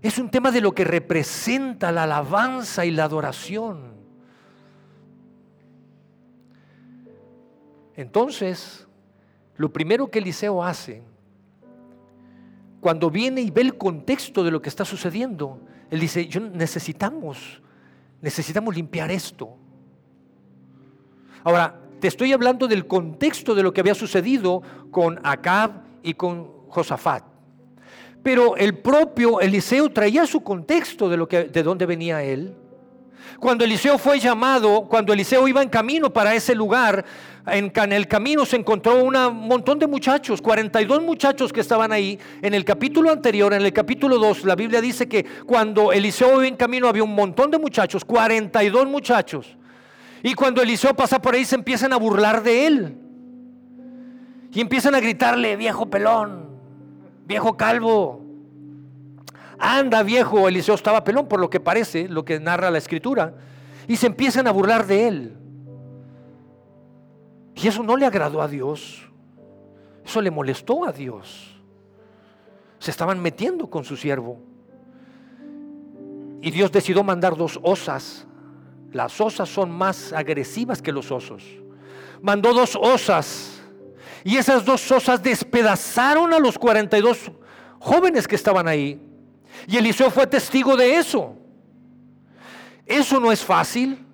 Es 0.00 0.18
un 0.18 0.30
tema 0.30 0.50
de 0.50 0.60
lo 0.60 0.74
que 0.74 0.84
representa 0.84 1.92
la 1.92 2.04
alabanza 2.04 2.86
y 2.86 2.90
la 2.90 3.04
adoración. 3.04 3.94
Entonces, 7.94 8.86
lo 9.56 9.72
primero 9.72 10.10
que 10.10 10.18
Eliseo 10.18 10.62
hace, 10.62 11.02
cuando 12.80 13.10
viene 13.10 13.40
y 13.40 13.50
ve 13.50 13.62
el 13.62 13.76
contexto 13.76 14.44
de 14.44 14.50
lo 14.50 14.62
que 14.62 14.68
está 14.68 14.84
sucediendo, 14.84 15.60
él 15.90 16.00
dice, 16.00 16.26
yo 16.26 16.40
necesitamos, 16.40 17.62
necesitamos 18.20 18.74
limpiar 18.74 19.10
esto. 19.10 19.56
Ahora, 21.42 21.80
te 22.00 22.08
estoy 22.08 22.32
hablando 22.32 22.68
del 22.68 22.86
contexto 22.86 23.54
de 23.54 23.62
lo 23.62 23.72
que 23.72 23.80
había 23.80 23.94
sucedido 23.94 24.62
con 24.90 25.20
Acab 25.22 25.82
y 26.02 26.14
con 26.14 26.50
Josafat. 26.68 27.24
Pero 28.22 28.56
el 28.56 28.78
propio 28.78 29.40
Eliseo 29.40 29.90
traía 29.90 30.26
su 30.26 30.42
contexto 30.42 31.08
de, 31.08 31.16
lo 31.16 31.28
que, 31.28 31.44
de 31.44 31.62
dónde 31.62 31.86
venía 31.86 32.22
él. 32.22 32.54
Cuando 33.38 33.64
Eliseo 33.64 33.98
fue 33.98 34.18
llamado, 34.18 34.86
cuando 34.88 35.12
Eliseo 35.12 35.46
iba 35.46 35.62
en 35.62 35.68
camino 35.68 36.12
para 36.12 36.34
ese 36.34 36.54
lugar, 36.54 37.04
en, 37.46 37.72
el 37.92 38.08
camino 38.08 38.44
se 38.44 38.56
encontró 38.56 39.02
un 39.02 39.14
montón 39.46 39.78
de 39.78 39.86
muchachos, 39.86 40.40
42 40.40 41.02
muchachos 41.02 41.52
que 41.52 41.60
estaban 41.60 41.92
ahí. 41.92 42.18
En 42.42 42.54
el 42.54 42.64
capítulo 42.64 43.10
anterior, 43.10 43.52
en 43.52 43.62
el 43.62 43.72
capítulo 43.72 44.18
2, 44.18 44.44
la 44.44 44.54
Biblia 44.54 44.80
dice 44.80 45.08
que 45.08 45.24
cuando 45.46 45.92
Eliseo 45.92 46.34
iba 46.34 46.46
en 46.46 46.56
camino 46.56 46.88
había 46.88 47.04
un 47.04 47.14
montón 47.14 47.50
de 47.50 47.58
muchachos, 47.58 48.04
42 48.04 48.86
muchachos. 48.86 49.56
Y 50.26 50.34
cuando 50.34 50.60
Eliseo 50.60 50.92
pasa 50.92 51.22
por 51.22 51.34
ahí 51.34 51.44
se 51.44 51.54
empiezan 51.54 51.92
a 51.92 51.96
burlar 51.96 52.42
de 52.42 52.66
él. 52.66 52.98
Y 54.50 54.60
empiezan 54.60 54.96
a 54.96 54.98
gritarle, 54.98 55.54
viejo 55.54 55.88
pelón, 55.88 56.48
viejo 57.24 57.56
calvo. 57.56 58.24
Anda 59.56 60.02
viejo, 60.02 60.48
Eliseo 60.48 60.74
estaba 60.74 61.04
pelón 61.04 61.28
por 61.28 61.38
lo 61.38 61.48
que 61.48 61.60
parece, 61.60 62.08
lo 62.08 62.24
que 62.24 62.40
narra 62.40 62.72
la 62.72 62.78
escritura. 62.78 63.34
Y 63.86 63.94
se 63.94 64.08
empiezan 64.08 64.48
a 64.48 64.50
burlar 64.50 64.84
de 64.88 65.06
él. 65.06 65.36
Y 67.54 67.68
eso 67.68 67.84
no 67.84 67.96
le 67.96 68.04
agradó 68.04 68.42
a 68.42 68.48
Dios. 68.48 69.08
Eso 70.04 70.20
le 70.20 70.32
molestó 70.32 70.84
a 70.86 70.90
Dios. 70.90 71.56
Se 72.80 72.90
estaban 72.90 73.20
metiendo 73.20 73.70
con 73.70 73.84
su 73.84 73.96
siervo. 73.96 74.40
Y 76.42 76.50
Dios 76.50 76.72
decidió 76.72 77.04
mandar 77.04 77.36
dos 77.36 77.60
osas 77.62 78.26
las 78.92 79.20
osas 79.20 79.48
son 79.48 79.70
más 79.70 80.12
agresivas 80.12 80.80
que 80.80 80.92
los 80.92 81.10
osos. 81.10 81.42
Mandó 82.22 82.54
dos 82.54 82.76
osas 82.80 83.62
y 84.24 84.36
esas 84.36 84.64
dos 84.64 84.90
osas 84.90 85.22
despedazaron 85.22 86.32
a 86.32 86.38
los 86.38 86.58
42 86.58 87.30
jóvenes 87.78 88.26
que 88.26 88.36
estaban 88.36 88.66
ahí. 88.66 89.00
Y 89.66 89.76
Eliseo 89.76 90.10
fue 90.10 90.26
testigo 90.26 90.76
de 90.76 90.96
eso. 90.96 91.36
Eso 92.84 93.20
no 93.20 93.32
es 93.32 93.44
fácil, 93.44 94.04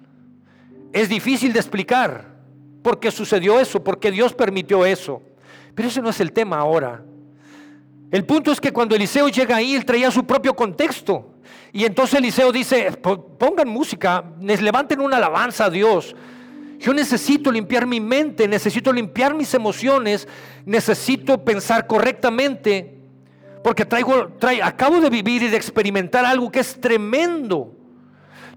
es 0.92 1.08
difícil 1.08 1.52
de 1.52 1.58
explicar 1.58 2.36
por 2.82 2.98
qué 2.98 3.10
sucedió 3.10 3.60
eso, 3.60 3.82
por 3.82 3.98
qué 3.98 4.10
Dios 4.10 4.34
permitió 4.34 4.84
eso. 4.84 5.22
Pero 5.74 5.88
ese 5.88 6.02
no 6.02 6.10
es 6.10 6.20
el 6.20 6.32
tema 6.32 6.58
ahora. 6.58 7.02
El 8.10 8.24
punto 8.24 8.52
es 8.52 8.60
que 8.60 8.72
cuando 8.72 8.94
Eliseo 8.94 9.28
llega 9.28 9.56
ahí, 9.56 9.74
él 9.74 9.84
traía 9.84 10.10
su 10.10 10.24
propio 10.24 10.54
contexto. 10.54 11.31
Y 11.72 11.84
entonces 11.84 12.18
Eliseo 12.18 12.52
dice, 12.52 12.92
pongan 12.92 13.68
música, 13.68 14.24
levanten 14.40 15.00
una 15.00 15.16
alabanza 15.16 15.66
a 15.66 15.70
Dios. 15.70 16.14
Yo 16.78 16.92
necesito 16.92 17.52
limpiar 17.52 17.86
mi 17.86 18.00
mente, 18.00 18.48
necesito 18.48 18.92
limpiar 18.92 19.34
mis 19.34 19.54
emociones, 19.54 20.26
necesito 20.66 21.44
pensar 21.44 21.86
correctamente, 21.86 22.98
porque 23.62 23.84
traigo, 23.84 24.32
acabo 24.62 25.00
de 25.00 25.08
vivir 25.08 25.44
y 25.44 25.48
de 25.48 25.56
experimentar 25.56 26.24
algo 26.24 26.50
que 26.50 26.60
es 26.60 26.80
tremendo. 26.80 27.76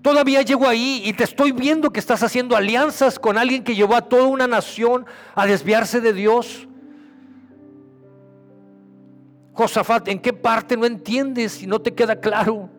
Todavía 0.02 0.42
llego 0.42 0.68
ahí 0.68 1.04
y 1.06 1.14
te 1.14 1.24
estoy 1.24 1.52
viendo 1.52 1.92
que 1.92 2.00
estás 2.00 2.22
haciendo 2.24 2.56
alianzas 2.56 3.18
con 3.18 3.38
alguien 3.38 3.64
que 3.64 3.76
llevó 3.76 3.96
a 3.96 4.02
toda 4.02 4.24
una 4.24 4.48
nación 4.48 5.06
a 5.36 5.46
desviarse 5.46 6.02
de 6.02 6.14
Dios. 6.14 6.68
Josafat, 9.54 10.08
¿en 10.08 10.20
qué 10.20 10.34
parte 10.34 10.76
no 10.76 10.86
entiendes 10.86 11.62
y 11.64 11.68
no 11.68 11.80
te 11.80 11.94
queda 11.94 12.20
claro? 12.20 12.70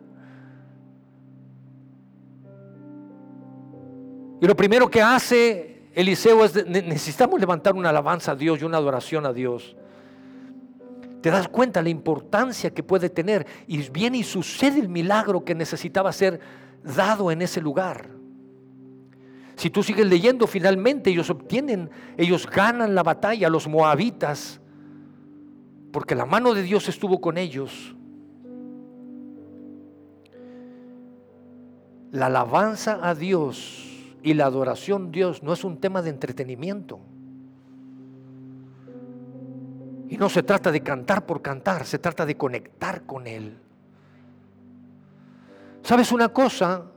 Y 4.39 4.45
lo 4.45 4.55
primero 4.55 4.89
que 4.89 5.01
hace 5.01 5.77
Eliseo 5.93 6.45
es, 6.45 6.67
necesitamos 6.67 7.39
levantar 7.39 7.73
una 7.73 7.89
alabanza 7.89 8.33
a 8.33 8.35
Dios 8.35 8.61
y 8.61 8.65
una 8.65 8.77
adoración 8.77 9.25
a 9.25 9.33
Dios. 9.33 9.75
Te 11.21 11.31
das 11.31 11.47
cuenta 11.47 11.81
la 11.81 11.89
importancia 11.89 12.71
que 12.71 12.83
puede 12.83 13.09
tener 13.09 13.47
y 13.65 13.89
viene 13.89 14.19
y 14.19 14.23
sucede 14.23 14.79
el 14.79 14.89
milagro 14.89 15.43
que 15.43 15.55
necesitaba 15.55 16.13
ser 16.13 16.39
dado 16.83 17.31
en 17.31 17.41
ese 17.41 17.61
lugar. 17.61 18.11
Si 19.55 19.71
tú 19.71 19.81
sigues 19.81 20.05
leyendo, 20.05 20.45
finalmente 20.45 21.09
ellos 21.09 21.31
obtienen, 21.31 21.89
ellos 22.15 22.47
ganan 22.47 22.93
la 22.93 23.01
batalla, 23.01 23.49
los 23.49 23.67
moabitas, 23.67 24.61
porque 25.91 26.13
la 26.13 26.27
mano 26.27 26.53
de 26.53 26.61
Dios 26.61 26.87
estuvo 26.87 27.19
con 27.19 27.39
ellos. 27.39 27.95
La 32.11 32.27
alabanza 32.27 32.99
a 33.01 33.15
Dios 33.15 33.86
y 34.27 34.33
la 34.33 34.45
adoración 34.45 35.09
Dios 35.09 35.41
no 35.41 35.53
es 35.53 35.63
un 35.63 35.77
tema 35.77 36.01
de 36.01 36.09
entretenimiento. 36.09 36.99
Y 40.09 40.17
no 40.17 40.27
se 40.27 40.43
trata 40.43 40.69
de 40.69 40.81
cantar 40.81 41.25
por 41.25 41.41
cantar, 41.41 41.85
se 41.85 41.97
trata 41.97 42.25
de 42.25 42.35
conectar 42.35 43.05
con 43.05 43.25
Él. 43.25 43.57
¿Sabes 45.81 46.11
una 46.11 46.27
cosa? 46.27 46.91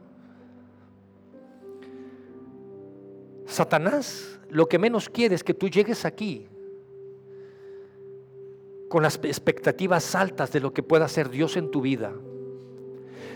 Satanás 3.46 4.40
lo 4.48 4.66
que 4.66 4.80
menos 4.80 5.08
quiere 5.08 5.36
es 5.36 5.44
que 5.44 5.54
tú 5.54 5.68
llegues 5.68 6.04
aquí 6.04 6.48
con 8.88 9.04
las 9.04 9.20
expectativas 9.22 10.16
altas 10.16 10.50
de 10.50 10.58
lo 10.58 10.72
que 10.72 10.82
pueda 10.82 11.04
hacer 11.04 11.30
Dios 11.30 11.56
en 11.56 11.70
tu 11.70 11.80
vida, 11.80 12.12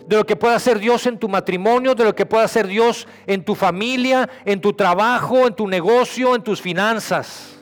de 0.06 0.16
lo 0.16 0.26
que 0.26 0.36
pueda 0.36 0.56
hacer 0.56 0.78
Dios 0.78 1.06
en 1.06 1.18
tu 1.18 1.28
matrimonio, 1.28 1.94
de 1.94 2.04
lo 2.04 2.14
que 2.14 2.26
pueda 2.26 2.44
hacer 2.44 2.66
Dios 2.66 3.08
en 3.26 3.44
tu 3.44 3.54
familia, 3.54 4.28
en 4.44 4.60
tu 4.60 4.72
trabajo, 4.72 5.46
en 5.46 5.54
tu 5.54 5.66
negocio, 5.66 6.34
en 6.34 6.42
tus 6.42 6.60
finanzas. 6.60 7.58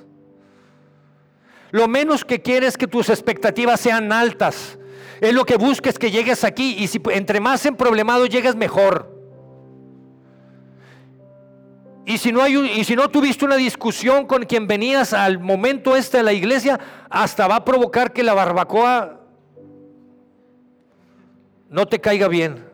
Lo 1.71 1.89
menos 1.89 2.25
que 2.25 2.43
quieres 2.43 2.71
es 2.71 2.77
que 2.77 2.87
tus 2.87 3.09
expectativas 3.09 3.81
sean 3.81 4.13
altas. 4.13 4.79
Es 5.21 5.33
lo 5.33 5.45
que 5.45 5.57
busques 5.57 5.99
que 5.99 6.11
llegues 6.11 6.45
aquí 6.45 6.77
y 6.79 6.89
si 6.89 7.01
entre 7.13 7.41
más 7.41 7.65
en 7.65 7.77
problemado 7.77 8.27
llegues 8.27 8.57
mejor. 8.57 9.11
Y 12.05 12.19
si, 12.19 12.33
no 12.33 12.43
hay 12.43 12.57
y 12.57 12.83
si 12.83 12.97
no 12.97 13.09
tuviste 13.09 13.45
una 13.45 13.55
discusión 13.55 14.27
con 14.27 14.45
quien 14.45 14.67
venías 14.67 15.13
al 15.13 15.39
momento 15.39 15.95
este 15.95 16.17
de 16.17 16.25
la 16.25 16.33
iglesia, 16.33 16.81
hasta 17.09 17.47
va 17.47 17.57
a 17.57 17.65
provocar 17.65 18.13
que 18.13 18.25
la 18.25 18.35
barbacoa 18.35 19.22
no 21.73 21.87
te 21.87 22.01
caiga 22.01 22.29
bien. 22.29 22.71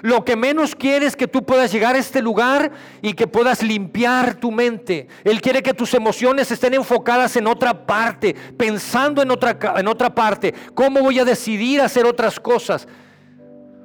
Lo 0.00 0.24
que 0.24 0.34
menos 0.34 0.74
quiere 0.74 1.06
es 1.06 1.14
que 1.14 1.28
tú 1.28 1.44
puedas 1.44 1.70
llegar 1.70 1.94
a 1.94 1.98
este 1.98 2.20
lugar 2.20 2.72
y 3.02 3.12
que 3.12 3.28
puedas 3.28 3.62
limpiar 3.62 4.34
tu 4.34 4.50
mente. 4.50 5.06
Él 5.22 5.40
quiere 5.40 5.62
que 5.62 5.74
tus 5.74 5.94
emociones 5.94 6.50
estén 6.50 6.74
enfocadas 6.74 7.36
en 7.36 7.46
otra 7.46 7.86
parte, 7.86 8.34
pensando 8.56 9.22
en 9.22 9.30
otra, 9.30 9.56
en 9.76 9.86
otra 9.86 10.12
parte. 10.12 10.52
¿Cómo 10.74 11.00
voy 11.00 11.20
a 11.20 11.24
decidir 11.24 11.80
hacer 11.80 12.04
otras 12.04 12.40
cosas? 12.40 12.88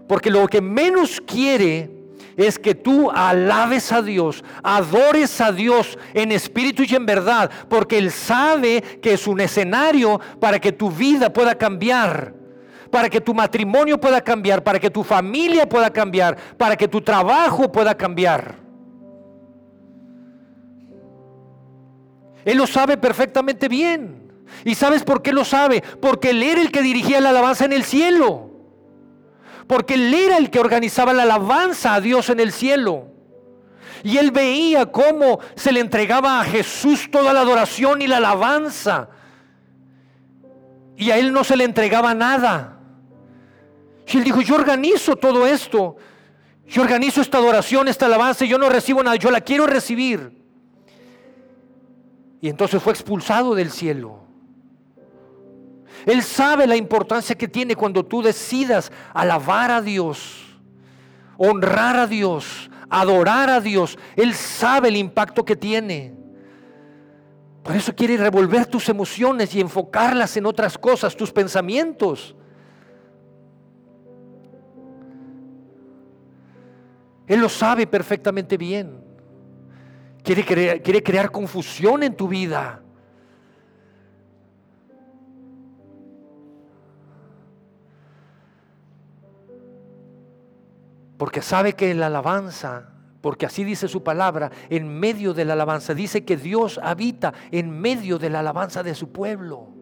Porque 0.08 0.32
lo 0.32 0.48
que 0.48 0.60
menos 0.60 1.22
quiere 1.22 1.97
es 2.38 2.60
que 2.60 2.76
tú 2.76 3.12
alabes 3.12 3.92
a 3.92 4.02
Dios, 4.02 4.44
adores 4.64 5.42
a 5.42 5.52
Dios 5.52 5.98
en 6.14 6.32
espíritu 6.32 6.84
y 6.88 6.96
en 6.96 7.06
verdad, 7.06 7.50
porque 7.68 7.98
Él 7.98 8.12
sabe 8.12 8.82
que 9.02 9.14
es 9.14 9.28
un 9.28 9.42
escenario 9.42 10.22
para 10.40 10.60
que 10.60 10.72
tu 10.72 10.90
vida 10.90 11.34
pueda 11.34 11.56
cambiar 11.56 12.38
para 12.88 13.10
que 13.10 13.20
tu 13.20 13.34
matrimonio 13.34 14.00
pueda 14.00 14.22
cambiar, 14.22 14.64
para 14.64 14.80
que 14.80 14.90
tu 14.90 15.04
familia 15.04 15.68
pueda 15.68 15.92
cambiar, 15.92 16.38
para 16.58 16.78
que 16.78 16.88
tu 16.88 17.02
trabajo 17.02 17.70
pueda 17.70 17.96
cambiar. 17.96 18.56
Él 22.46 22.58
lo 22.58 22.66
sabe 22.66 22.96
perfectamente 22.96 23.68
bien. 23.68 24.32
¿Y 24.64 24.76
sabes 24.76 25.04
por 25.04 25.22
qué 25.22 25.34
lo 25.34 25.44
sabe? 25.44 25.84
Porque 26.02 26.30
Él 26.30 26.42
era 26.42 26.62
el 26.62 26.72
que 26.72 26.82
dirigía 26.82 27.20
la 27.20 27.32
alabanza 27.32 27.66
en 27.66 27.74
el 27.74 27.84
cielo. 27.84 28.47
Porque 29.68 29.96
Él 29.96 30.14
era 30.14 30.38
el 30.38 30.50
que 30.50 30.60
organizaba 30.60 31.14
la 31.14 31.24
alabanza 31.24 31.94
a 31.94 32.02
Dios 32.02 32.30
en 32.30 32.40
el 32.40 32.52
cielo. 32.52 33.08
Y 34.04 34.18
Él 34.18 34.32
veía 34.32 34.86
cómo 34.88 35.40
se 35.56 35.72
le 35.72 35.80
entregaba 35.80 36.40
a 36.40 36.46
Jesús 36.46 37.10
toda 37.12 37.34
la 37.34 37.42
adoración 37.42 38.02
y 38.02 38.08
la 38.08 38.18
alabanza. 38.18 39.10
Y 40.96 41.12
a 41.12 41.18
Él 41.18 41.34
no 41.34 41.44
se 41.44 41.58
le 41.58 41.66
entregaba 41.66 42.14
nada. 42.14 42.78
Y 44.08 44.18
él 44.18 44.24
dijo, 44.24 44.42
yo 44.42 44.56
organizo 44.56 45.16
todo 45.16 45.46
esto. 45.46 45.98
Yo 46.66 46.82
organizo 46.82 47.22
esta 47.22 47.38
adoración, 47.38 47.88
esta 47.88 48.06
alabanza, 48.06 48.46
yo 48.46 48.58
no 48.58 48.70
recibo 48.70 49.04
nada, 49.04 49.16
yo 49.16 49.32
la 49.32 49.42
quiero 49.42 49.68
recibir. 49.68 50.32
Y 52.42 52.50
entonces 52.50 52.82
fue 52.82 52.94
expulsado 52.94 53.56
del 53.56 53.72
cielo. 53.72 54.27
Él 56.08 56.24
sabe 56.24 56.66
la 56.66 56.78
importancia 56.78 57.36
que 57.36 57.50
tiene 57.50 57.76
cuando 57.76 58.06
tú 58.06 58.22
decidas 58.22 58.94
alabar 59.14 59.70
a 59.72 59.82
Dios, 59.82 60.58
honrar 61.38 61.98
a 61.98 62.08
Dios, 62.08 62.72
adorar 62.90 63.50
a 63.50 63.60
Dios. 63.60 64.00
Él 64.16 64.34
sabe 64.34 64.88
el 64.88 64.96
impacto 64.96 65.44
que 65.44 65.58
tiene. 65.58 66.16
Por 67.62 67.76
eso 67.76 67.94
quiere 67.94 68.16
revolver 68.16 68.68
tus 68.68 68.88
emociones 68.88 69.54
y 69.54 69.60
enfocarlas 69.60 70.38
en 70.38 70.46
otras 70.46 70.78
cosas, 70.78 71.14
tus 71.14 71.34
pensamientos. 71.34 72.38
Él 77.28 77.42
lo 77.42 77.50
sabe 77.50 77.86
perfectamente 77.86 78.56
bien. 78.56 79.04
Quiere 80.24 80.46
quiere 80.82 81.04
crear 81.04 81.30
confusión 81.30 82.02
en 82.02 82.16
tu 82.16 82.30
vida. 82.30 82.82
Porque 91.18 91.42
sabe 91.42 91.74
que 91.74 91.92
en 91.92 92.00
la 92.00 92.08
alabanza, 92.08 92.90
porque 93.22 93.46
así 93.46 93.64
dice 93.64 93.88
su 93.88 94.04
palabra, 94.04 94.52
en 94.70 94.88
medio 95.00 95.34
de 95.34 95.46
la 95.46 95.54
alabanza, 95.54 95.94
dice 95.94 96.24
que 96.24 96.38
Dios 96.38 96.80
habita 96.82 97.34
en 97.52 97.72
medio 97.72 98.20
de 98.20 98.30
la 98.30 98.40
alabanza 98.40 98.84
de 98.84 98.96
su 98.96 99.12
pueblo. 99.12 99.78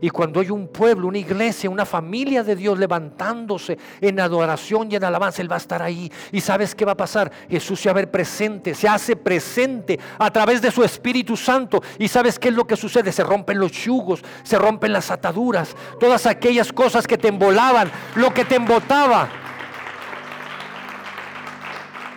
Y 0.00 0.10
cuando 0.10 0.40
hay 0.40 0.50
un 0.50 0.68
pueblo, 0.68 1.08
una 1.08 1.16
iglesia, 1.16 1.70
una 1.70 1.86
familia 1.86 2.42
de 2.42 2.56
Dios 2.56 2.78
levantándose 2.78 3.78
en 4.02 4.20
adoración 4.20 4.92
y 4.92 4.96
en 4.96 5.04
alabanza, 5.04 5.40
Él 5.40 5.50
va 5.50 5.56
a 5.56 5.58
estar 5.58 5.82
ahí. 5.82 6.12
¿Y 6.30 6.42
sabes 6.42 6.74
qué 6.74 6.84
va 6.84 6.92
a 6.92 6.96
pasar? 6.96 7.32
Jesús 7.48 7.80
se 7.80 7.88
va 7.88 7.92
a 7.92 7.94
ver 7.94 8.10
presente, 8.10 8.74
se 8.74 8.86
hace 8.86 9.16
presente 9.16 9.98
a 10.18 10.30
través 10.30 10.60
de 10.60 10.70
su 10.70 10.84
Espíritu 10.84 11.38
Santo. 11.38 11.82
¿Y 11.98 12.08
sabes 12.08 12.38
qué 12.38 12.48
es 12.48 12.54
lo 12.54 12.66
que 12.66 12.76
sucede? 12.76 13.12
Se 13.12 13.24
rompen 13.24 13.58
los 13.58 13.72
yugos, 13.72 14.22
se 14.42 14.58
rompen 14.58 14.92
las 14.92 15.10
ataduras, 15.10 15.74
todas 15.98 16.26
aquellas 16.26 16.70
cosas 16.70 17.06
que 17.06 17.16
te 17.16 17.28
embolaban, 17.28 17.90
lo 18.16 18.34
que 18.34 18.44
te 18.44 18.56
embotaba. 18.56 19.43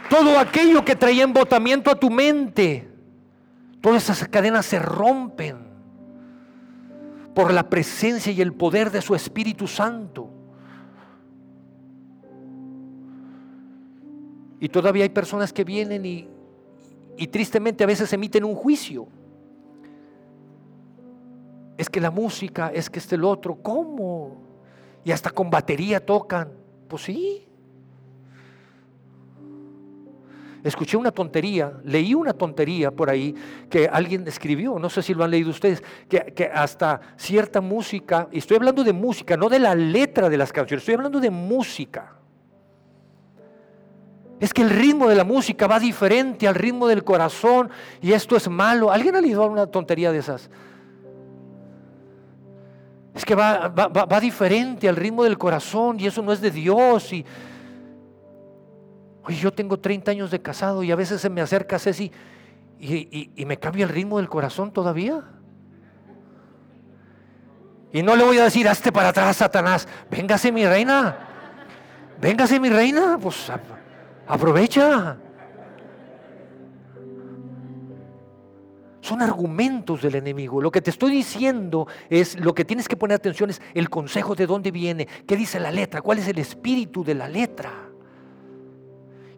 Todo 0.10 0.39
aquello 0.39 0.86
que 0.86 0.96
traía 0.96 1.24
embotamiento 1.24 1.91
a 1.91 1.96
tu 1.96 2.10
mente, 2.10 2.88
todas 3.82 4.10
esas 4.10 4.28
cadenas 4.28 4.65
se 4.65 4.80
rompen 4.80 5.58
por 7.34 7.54
la 7.54 7.70
presencia 7.70 8.32
y 8.32 8.41
el 8.41 8.54
poder 8.54 8.89
de 8.89 9.02
su 9.02 9.13
Espíritu 9.15 9.67
Santo. 9.67 10.30
Y 14.60 14.70
todavía 14.70 15.04
hay 15.04 15.10
personas 15.10 15.54
que 15.54 15.63
vienen 15.63 16.06
y, 16.06 16.28
tristemente 17.28 17.84
a 17.84 17.88
veces 17.88 18.12
emiten 18.13 18.43
un 18.43 18.56
juicio. 18.56 19.08
Es 21.78 21.89
que 21.89 22.02
la 22.02 22.10
música, 22.10 22.72
es 22.74 22.89
que 22.89 22.98
este 23.00 23.15
el 23.15 23.24
otro, 23.24 23.62
¿cómo? 23.62 24.41
Y 25.04 25.12
hasta 25.12 25.30
con 25.30 25.50
batería 25.50 26.04
tocan. 26.04 26.50
Pues 26.88 27.04
sí. 27.04 27.46
Escuché 30.67 30.97
una 30.97 31.12
tontería, 31.12 31.73
leí 31.84 32.13
una 32.13 32.34
tontería 32.34 32.91
por 32.91 33.10
ahí 33.10 33.34
que 33.69 33.88
alguien 33.88 34.27
escribió, 34.27 34.77
no 34.80 34.89
sé 34.89 35.01
si 35.01 35.13
lo 35.13 35.23
han 35.23 35.32
leído 35.32 35.49
ustedes, 35.49 35.84
que, 36.10 36.51
hasta 36.53 36.99
cierta 37.15 37.62
música, 37.62 38.27
y 38.32 38.39
estoy 38.39 38.58
hablando 38.58 38.84
de 38.84 38.93
música, 38.93 39.38
no 39.38 39.49
de 39.49 39.60
la 39.60 39.75
letra 39.75 40.30
de 40.30 40.38
las 40.38 40.51
canciones, 40.51 40.82
estoy 40.84 40.95
hablando 40.95 41.19
de 41.19 41.30
música. 41.30 42.13
Es 44.39 44.53
que 44.53 44.62
el 44.62 44.69
ritmo 44.69 45.08
de 45.08 45.15
la 45.15 45.23
música 45.23 45.65
va 45.65 45.80
diferente 45.80 46.47
al 46.47 46.56
ritmo 46.56 46.88
del 46.88 47.03
corazón 47.03 47.69
y 48.01 48.12
esto 48.12 48.36
es 48.36 48.47
malo. 48.47 48.91
¿Alguien 48.91 49.15
ha 49.15 49.21
leído 49.21 49.43
una 49.47 49.65
tontería 49.65 50.12
de 50.12 50.19
esas? 50.19 50.49
Es 53.15 53.25
que 53.25 53.34
va, 53.34 53.67
va, 53.69 53.88
va 53.88 54.19
diferente 54.19 54.88
al 54.88 54.95
ritmo 54.95 55.23
del 55.23 55.39
corazón 55.39 55.99
y 55.99 56.06
eso 56.06 56.21
no 56.21 56.32
es 56.32 56.39
de 56.39 56.51
Dios. 56.51 57.12
Y, 57.13 57.25
Oye, 59.27 59.35
yo 59.35 59.51
tengo 59.51 59.77
30 59.77 60.11
años 60.11 60.31
de 60.31 60.41
casado 60.41 60.83
y 60.83 60.91
a 60.91 60.95
veces 60.95 61.19
se 61.19 61.29
me 61.29 61.41
acerca 61.41 61.77
Ceci 61.77 62.09
y, 62.79 63.29
y, 63.35 63.45
me 63.45 63.57
cambia 63.57 63.83
el 63.83 63.89
ritmo 63.89 64.19
del 64.19 64.29
corazón 64.29 64.71
todavía. 64.71 65.21
Y 67.91 68.03
no 68.03 68.15
le 68.15 68.23
voy 68.23 68.37
a 68.37 68.45
decir, 68.45 68.69
hazte 68.69 68.89
para 68.89 69.09
atrás, 69.09 69.35
Satanás. 69.35 69.85
Véngase 70.09 70.49
mi 70.49 70.65
reina. 70.65 71.17
Véngase 72.21 72.57
mi 72.57 72.69
reina. 72.69 73.17
Pues 73.21 73.51
aprovecha. 74.27 75.17
Son 79.01 79.21
argumentos 79.21 80.01
del 80.01 80.15
enemigo. 80.15 80.61
Lo 80.61 80.71
que 80.71 80.81
te 80.81 80.91
estoy 80.91 81.11
diciendo 81.11 81.85
es, 82.09 82.39
lo 82.39 82.53
que 82.53 82.63
tienes 82.63 82.87
que 82.87 82.95
poner 82.95 83.15
atención 83.15 83.49
es 83.49 83.61
el 83.73 83.89
consejo 83.89 84.35
de 84.35 84.47
dónde 84.47 84.71
viene, 84.71 85.05
qué 85.25 85.35
dice 85.35 85.59
la 85.59 85.71
letra, 85.71 86.01
cuál 86.01 86.19
es 86.19 86.27
el 86.29 86.37
espíritu 86.37 87.03
de 87.03 87.15
la 87.15 87.27
letra. 87.27 87.87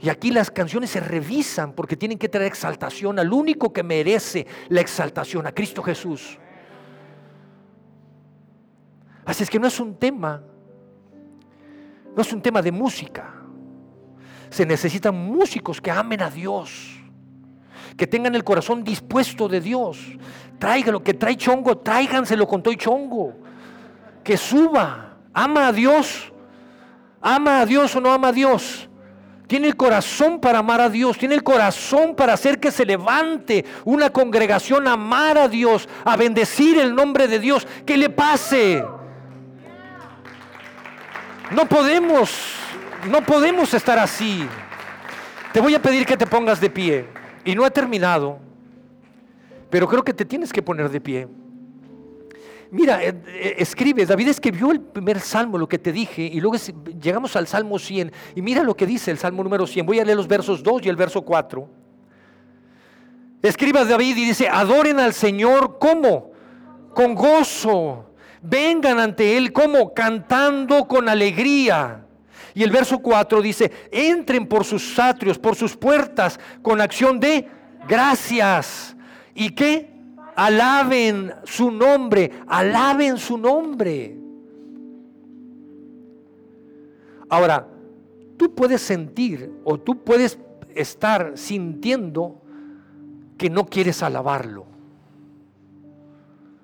Y 0.02 0.08
aquí 0.08 0.32
las 0.32 0.50
canciones 0.50 0.92
se 0.92 1.02
revisan 1.02 1.74
porque 1.74 1.98
tienen 1.98 2.18
que 2.18 2.30
traer 2.30 2.48
exaltación 2.48 3.20
al 3.20 3.34
único 3.34 3.74
que 3.74 3.84
merece 3.84 4.48
la 4.70 4.80
exaltación, 4.80 5.46
a 5.46 5.52
Cristo 5.52 5.84
Jesús. 5.84 6.38
Así 9.26 9.44
es 9.44 9.50
que 9.50 9.60
no 9.60 9.68
es 9.68 9.78
un 9.80 9.96
tema, 9.96 10.42
no 12.16 12.22
es 12.22 12.32
un 12.32 12.42
tema 12.42 12.62
de 12.62 12.72
música. 12.72 13.34
Se 14.50 14.66
necesitan 14.66 15.14
músicos 15.14 15.82
que 15.82 15.92
amen 15.92 16.22
a 16.22 16.30
Dios, 16.30 16.98
que 17.98 18.08
tengan 18.08 18.34
el 18.36 18.44
corazón 18.46 18.86
dispuesto 18.86 19.50
de 19.50 19.60
Dios. 19.60 20.00
Tráigalo, 20.58 21.04
que 21.04 21.14
trae 21.14 21.36
chongo, 21.36 21.78
tráiganselo 21.78 22.48
con 22.48 22.64
todo 22.64 22.74
chongo. 22.76 23.34
Que 24.24 24.38
suba, 24.38 25.18
ama 25.34 25.68
a 25.68 25.74
Dios, 25.74 26.32
ama 27.20 27.60
a 27.60 27.66
Dios 27.66 27.94
o 27.98 28.02
no 28.02 28.12
ama 28.12 28.30
a 28.30 28.32
Dios 28.32 28.88
tiene 29.50 29.68
el 29.68 29.76
corazón 29.76 30.40
para 30.40 30.60
amar 30.60 30.80
a 30.80 30.90
Dios, 30.90 31.18
tiene 31.18 31.34
el 31.34 31.42
corazón 31.42 32.16
para 32.16 32.34
hacer 32.34 32.60
que 32.60 32.70
se 32.70 32.86
levante 32.86 33.66
una 33.84 34.12
congregación 34.12 34.88
a 34.88 34.94
amar 34.94 35.40
a 35.40 35.48
Dios, 35.48 35.90
a 36.06 36.16
bendecir 36.16 36.78
el 36.78 36.94
nombre 36.94 37.28
de 37.28 37.40
Dios, 37.40 37.68
que 37.84 37.98
le 37.98 38.12
pase. 38.12 38.86
No 41.50 41.66
podemos, 41.68 42.32
no 43.10 43.22
podemos 43.22 43.74
estar 43.74 43.98
así. 43.98 44.48
Te 45.52 45.60
voy 45.60 45.74
a 45.74 45.82
pedir 45.82 46.06
que 46.06 46.16
te 46.16 46.28
pongas 46.28 46.62
de 46.62 46.70
pie. 46.70 47.08
Y 47.44 47.56
no 47.56 47.66
he 47.66 47.72
terminado, 47.72 48.38
pero 49.72 49.88
creo 49.88 50.04
que 50.04 50.14
te 50.14 50.26
tienes 50.26 50.54
que 50.54 50.62
poner 50.62 50.92
de 50.92 51.02
pie. 51.02 51.28
Mira, 52.72 53.04
eh, 53.04 53.16
eh, 53.28 53.56
escribe, 53.58 54.06
David 54.06 54.28
escribió 54.28 54.72
el 54.72 54.80
primer 54.80 55.20
salmo, 55.20 55.58
lo 55.58 55.68
que 55.68 55.80
te 55.80 55.92
dije, 55.92 56.22
y 56.22 56.40
luego 56.40 56.58
llegamos 57.02 57.36
al 57.36 57.48
salmo 57.48 57.80
100, 57.80 58.12
y 58.36 58.42
mira 58.42 58.62
lo 58.62 58.76
que 58.76 58.86
dice 58.86 59.10
el 59.10 59.18
salmo 59.18 59.44
número 59.44 59.66
100. 59.66 59.86
Voy 59.86 60.00
a 60.00 60.06
leer 60.06 60.18
los 60.18 60.28
versos 60.28 60.62
2 60.62 60.86
y 60.86 60.90
el 60.90 60.96
verso 60.96 61.24
4. 61.24 61.68
Escriba 63.42 63.86
David 63.86 64.18
y 64.18 64.26
dice, 64.26 64.48
adoren 64.48 65.00
al 65.00 65.14
Señor, 65.14 65.78
¿cómo? 65.80 66.32
Con 66.94 67.16
gozo. 67.16 68.12
Vengan 68.42 69.00
ante 69.00 69.36
Él, 69.36 69.52
¿cómo? 69.52 69.94
Cantando 69.94 70.88
con 70.88 71.10
alegría. 71.10 72.06
Y 72.54 72.64
el 72.64 72.72
verso 72.72 73.00
4 73.00 73.42
dice, 73.42 73.72
entren 73.92 74.46
por 74.46 74.64
sus 74.64 75.00
atrios, 75.00 75.40
por 75.40 75.56
sus 75.56 75.76
puertas, 75.76 76.40
con 76.62 76.82
acción 76.82 77.20
de 77.20 77.48
gracias. 77.88 78.96
¿Y 79.34 79.52
qué? 79.52 79.99
Alaben 80.39 81.34
su 81.43 81.69
nombre, 81.69 82.32
alaben 82.47 83.17
su 83.17 83.38
nombre. 83.38 84.17
Ahora, 87.28 87.67
tú 88.38 88.56
puedes 88.56 88.80
sentir 88.80 89.52
o 89.65 89.78
tú 89.78 90.02
puedes 90.02 90.39
estar 90.73 91.34
sintiendo 91.38 92.41
que 93.38 93.49
no 93.49 93.65
quieres 93.65 94.02
alabarlo. 94.02 94.65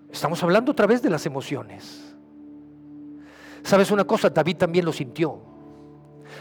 Estamos 0.09 0.41
hablando 0.41 0.71
otra 0.71 0.87
vez 0.87 1.01
de 1.01 1.09
las 1.09 1.25
emociones. 1.25 2.15
¿Sabes 3.61 3.91
una 3.91 4.05
cosa? 4.05 4.29
David 4.29 4.55
también 4.55 4.85
lo 4.85 4.93
sintió. 4.93 5.41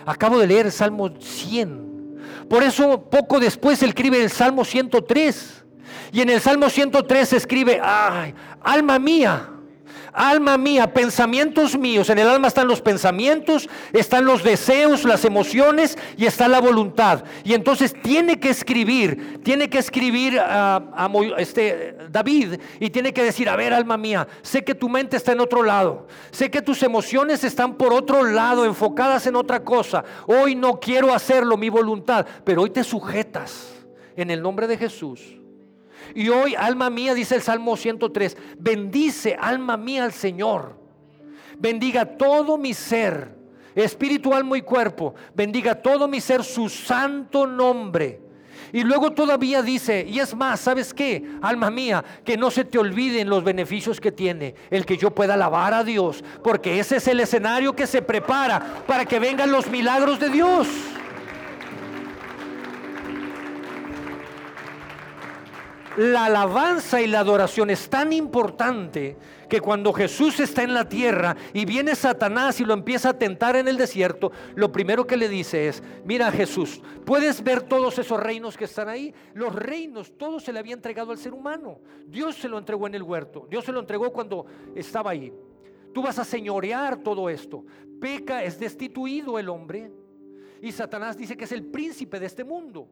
Acabo 0.06 0.38
de 0.38 0.46
leer 0.46 0.66
el 0.66 0.72
Salmo 0.72 1.10
100. 1.18 2.46
Por 2.48 2.62
eso 2.62 3.10
poco 3.10 3.40
después 3.40 3.82
escribe 3.82 4.22
el 4.22 4.30
Salmo 4.30 4.64
103. 4.64 5.64
Y 6.12 6.20
en 6.20 6.30
el 6.30 6.40
Salmo 6.40 6.70
103 6.70 7.32
escribe, 7.32 7.80
ay, 7.82 8.34
alma 8.62 8.98
mía, 8.98 9.50
alma 10.14 10.56
mía, 10.56 10.94
pensamientos 10.94 11.76
míos. 11.76 12.08
En 12.08 12.18
el 12.18 12.28
alma 12.28 12.48
están 12.48 12.68
los 12.68 12.80
pensamientos, 12.80 13.68
están 13.92 14.24
los 14.24 14.42
deseos, 14.42 15.04
las 15.04 15.24
emociones 15.24 15.98
y 16.16 16.26
está 16.26 16.48
la 16.48 16.60
voluntad. 16.60 17.24
Y 17.42 17.52
entonces 17.52 17.94
tiene 18.00 18.38
que 18.38 18.50
escribir, 18.50 19.40
tiene 19.42 19.68
que 19.68 19.78
escribir 19.78 20.38
a, 20.38 20.82
este, 21.36 21.96
David 22.10 22.60
y 22.78 22.90
tiene 22.90 23.12
que 23.12 23.24
decir, 23.24 23.48
a 23.48 23.56
ver, 23.56 23.74
alma 23.74 23.96
mía, 23.96 24.26
sé 24.42 24.64
que 24.64 24.74
tu 24.74 24.88
mente 24.88 25.16
está 25.16 25.32
en 25.32 25.40
otro 25.40 25.62
lado, 25.62 26.06
sé 26.30 26.50
que 26.50 26.62
tus 26.62 26.82
emociones 26.82 27.42
están 27.42 27.74
por 27.74 27.92
otro 27.92 28.22
lado, 28.22 28.64
enfocadas 28.64 29.26
en 29.26 29.34
otra 29.36 29.64
cosa. 29.64 30.04
Hoy 30.26 30.54
no 30.54 30.78
quiero 30.78 31.12
hacerlo, 31.12 31.56
mi 31.56 31.68
voluntad, 31.68 32.24
pero 32.44 32.62
hoy 32.62 32.70
te 32.70 32.84
sujetas 32.84 33.74
en 34.16 34.30
el 34.30 34.40
nombre 34.40 34.68
de 34.68 34.78
Jesús 34.78 35.43
y 36.14 36.28
hoy, 36.28 36.54
alma 36.54 36.90
mía, 36.90 37.14
dice 37.14 37.36
el 37.36 37.42
Salmo 37.42 37.76
103, 37.76 38.36
bendice, 38.58 39.36
alma 39.38 39.76
mía, 39.76 40.04
al 40.04 40.12
Señor. 40.12 40.76
Bendiga 41.58 42.04
todo 42.16 42.56
mi 42.56 42.74
ser, 42.74 43.36
espíritu, 43.74 44.32
alma 44.32 44.56
y 44.56 44.62
cuerpo. 44.62 45.14
Bendiga 45.34 45.74
todo 45.74 46.06
mi 46.06 46.20
ser 46.20 46.44
su 46.44 46.68
santo 46.68 47.46
nombre. 47.46 48.20
Y 48.72 48.82
luego 48.82 49.12
todavía 49.12 49.62
dice, 49.62 50.04
y 50.08 50.18
es 50.18 50.34
más, 50.34 50.60
¿sabes 50.60 50.92
qué? 50.92 51.24
Alma 51.42 51.70
mía, 51.70 52.04
que 52.24 52.36
no 52.36 52.50
se 52.50 52.64
te 52.64 52.78
olviden 52.78 53.28
los 53.28 53.44
beneficios 53.44 54.00
que 54.00 54.10
tiene 54.10 54.56
el 54.70 54.84
que 54.84 54.96
yo 54.96 55.12
pueda 55.12 55.34
alabar 55.34 55.72
a 55.74 55.84
Dios, 55.84 56.24
porque 56.42 56.80
ese 56.80 56.96
es 56.96 57.06
el 57.06 57.20
escenario 57.20 57.76
que 57.76 57.86
se 57.86 58.02
prepara 58.02 58.82
para 58.86 59.04
que 59.04 59.20
vengan 59.20 59.52
los 59.52 59.68
milagros 59.68 60.18
de 60.18 60.28
Dios. 60.28 60.66
La 65.96 66.24
alabanza 66.24 67.00
y 67.00 67.06
la 67.06 67.20
adoración 67.20 67.70
es 67.70 67.88
tan 67.88 68.12
importante 68.12 69.16
que 69.48 69.60
cuando 69.60 69.92
Jesús 69.92 70.40
está 70.40 70.64
en 70.64 70.74
la 70.74 70.88
tierra 70.88 71.36
y 71.52 71.64
viene 71.64 71.94
Satanás 71.94 72.58
y 72.60 72.64
lo 72.64 72.74
empieza 72.74 73.10
a 73.10 73.18
tentar 73.18 73.54
en 73.54 73.68
el 73.68 73.76
desierto, 73.76 74.32
lo 74.56 74.72
primero 74.72 75.06
que 75.06 75.16
le 75.16 75.28
dice 75.28 75.68
es, 75.68 75.84
mira 76.04 76.32
Jesús, 76.32 76.82
¿puedes 77.04 77.44
ver 77.44 77.62
todos 77.62 77.96
esos 78.00 78.18
reinos 78.18 78.56
que 78.56 78.64
están 78.64 78.88
ahí? 78.88 79.14
Los 79.34 79.54
reinos, 79.54 80.18
todo 80.18 80.40
se 80.40 80.52
le 80.52 80.58
había 80.58 80.74
entregado 80.74 81.12
al 81.12 81.18
ser 81.18 81.32
humano. 81.32 81.78
Dios 82.08 82.34
se 82.34 82.48
lo 82.48 82.58
entregó 82.58 82.88
en 82.88 82.96
el 82.96 83.02
huerto, 83.04 83.46
Dios 83.48 83.64
se 83.64 83.70
lo 83.70 83.78
entregó 83.78 84.12
cuando 84.12 84.46
estaba 84.74 85.12
ahí. 85.12 85.32
Tú 85.92 86.02
vas 86.02 86.18
a 86.18 86.24
señorear 86.24 86.96
todo 86.96 87.30
esto. 87.30 87.64
Peca, 88.00 88.42
es 88.42 88.58
destituido 88.58 89.38
el 89.38 89.48
hombre. 89.48 89.92
Y 90.60 90.72
Satanás 90.72 91.16
dice 91.16 91.36
que 91.36 91.44
es 91.44 91.52
el 91.52 91.62
príncipe 91.66 92.18
de 92.18 92.26
este 92.26 92.42
mundo. 92.42 92.88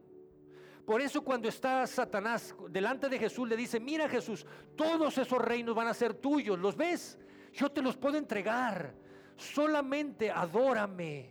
Por 0.85 1.01
eso 1.01 1.23
cuando 1.23 1.49
está 1.49 1.87
Satanás 1.87 2.55
delante 2.69 3.09
de 3.09 3.19
Jesús 3.19 3.49
le 3.49 3.57
dice, 3.57 3.79
mira 3.79 4.09
Jesús, 4.09 4.45
todos 4.77 5.17
esos 5.17 5.39
reinos 5.41 5.75
van 5.75 5.87
a 5.87 5.95
ser 5.95 6.15
tuyos, 6.15 6.59
¿los 6.59 6.77
ves? 6.77 7.19
Yo 7.53 7.71
te 7.71 7.83
los 7.83 7.97
puedo 7.97 8.17
entregar, 8.17 8.95
solamente 9.37 10.31
adórame. 10.31 11.31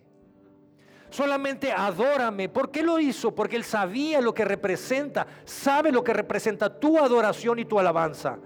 Solamente 1.09 1.73
adórame. 1.73 2.47
¿Por 2.47 2.71
qué 2.71 2.81
lo 2.81 2.97
hizo? 2.97 3.35
Porque 3.35 3.57
él 3.57 3.65
sabía 3.65 4.21
lo 4.21 4.33
que 4.33 4.45
representa, 4.45 5.27
sabe 5.43 5.91
lo 5.91 6.05
que 6.05 6.13
representa 6.13 6.79
tu 6.79 6.97
adoración 6.97 7.59
y 7.59 7.65
tu 7.65 7.77
alabanza. 7.77 8.39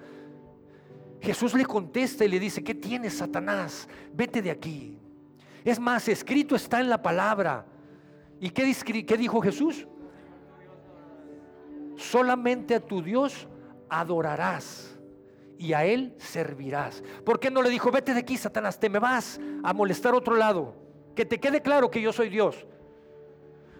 Jesús 1.22 1.54
le 1.54 1.65
contesta 1.65 2.26
y 2.26 2.28
le 2.28 2.39
dice, 2.39 2.63
¿qué 2.63 2.74
tienes, 2.74 3.20
Satanás? 3.20 3.88
Vete 4.12 4.41
de 4.41 4.50
aquí. 4.50 4.98
Es 5.63 5.80
más, 5.80 6.08
escrito 6.08 6.56
está 6.56 6.80
en 6.80 6.89
la 6.89 7.02
palabra. 7.02 7.68
¿Y 8.39 8.50
qué, 8.50 8.76
qué 9.06 9.18
dijo 9.18 9.41
Jesús? 9.41 9.88
Solamente 11.96 12.76
a 12.76 12.80
tu 12.80 13.02
Dios 13.02 13.48
adorarás 13.90 14.98
y 15.58 15.74
a 15.74 15.86
Él 15.86 16.14
servirás. 16.18 17.04
¿Por 17.26 17.40
qué 17.40 17.50
no 17.50 17.62
le 17.62 17.70
dijo, 17.70 17.92
vete 17.92 18.14
de 18.14 18.20
aquí, 18.20 18.38
Satanás, 18.38 18.80
te 18.80 18.90
me 18.90 19.00
vas 19.00 19.40
a 19.64 19.74
molestar 19.74 20.14
otro 20.14 20.36
lado? 20.36 20.76
Que 21.16 21.26
te 21.26 21.40
quede 21.40 21.62
claro 21.62 21.90
que 21.90 22.02
yo 22.02 22.12
soy 22.12 22.30
Dios. 22.30 22.66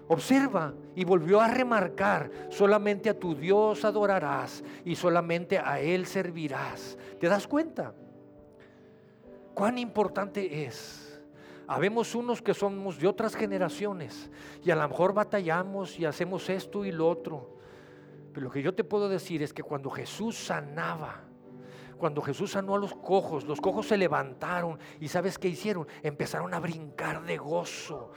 Observa 0.08 0.74
y 0.96 1.04
volvió 1.04 1.42
a 1.42 1.48
remarcar, 1.48 2.32
solamente 2.50 3.10
a 3.10 3.20
tu 3.20 3.36
Dios 3.36 3.84
adorarás 3.84 4.64
y 4.84 4.96
solamente 4.96 5.58
a 5.58 5.80
Él 5.80 6.06
servirás. 6.06 6.98
¿Te 7.20 7.28
das 7.28 7.48
cuenta? 7.48 7.94
¿Cuán 9.56 9.78
importante 9.78 10.66
es? 10.66 11.20
Habemos 11.68 12.14
unos 12.14 12.42
que 12.42 12.54
somos 12.54 13.00
de 13.00 13.08
otras 13.08 13.36
generaciones 13.36 14.30
y 14.64 14.70
a 14.70 14.76
lo 14.76 14.88
mejor 14.88 15.14
batallamos 15.14 16.00
y 16.00 16.06
hacemos 16.06 16.50
esto 16.50 16.86
y 16.86 16.92
lo 16.92 17.10
otro. 17.10 17.55
Pero 18.36 18.48
lo 18.48 18.52
que 18.52 18.62
yo 18.62 18.76
te 18.76 18.84
puedo 18.84 19.08
decir 19.08 19.42
es 19.44 19.54
que 19.54 19.64
cuando 19.64 19.90
Jesús 19.90 20.36
sanaba, 20.36 21.22
cuando 21.98 22.22
Jesús 22.22 22.52
sanó 22.52 22.76
a 22.76 22.78
los 22.78 22.94
cojos, 22.94 23.46
los 23.46 23.62
cojos 23.62 23.88
se 23.88 23.96
levantaron 23.96 24.78
y 25.00 25.08
¿sabes 25.08 25.40
qué 25.40 25.48
hicieron? 25.48 25.88
Empezaron 26.04 26.54
a 26.54 26.60
brincar 26.60 27.24
de 27.24 27.38
gozo. 27.38 28.12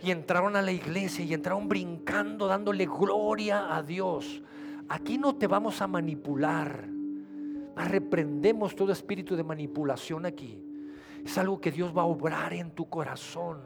Y 0.00 0.10
entraron 0.10 0.56
a 0.56 0.62
la 0.62 0.72
iglesia 0.72 1.26
y 1.26 1.34
entraron 1.34 1.68
brincando, 1.68 2.46
dándole 2.46 2.86
gloria 2.86 3.76
a 3.76 3.82
Dios. 3.82 4.42
Aquí 4.88 5.18
no 5.18 5.36
te 5.36 5.46
vamos 5.46 5.82
a 5.82 5.88
manipular. 5.88 6.88
Reprendemos 7.76 8.74
todo 8.74 8.92
espíritu 8.92 9.36
de 9.36 9.44
manipulación 9.44 10.24
aquí. 10.24 10.64
Es 11.22 11.36
algo 11.36 11.60
que 11.60 11.70
Dios 11.70 11.94
va 11.94 12.00
a 12.00 12.06
obrar 12.06 12.54
en 12.54 12.70
tu 12.70 12.88
corazón. 12.88 13.60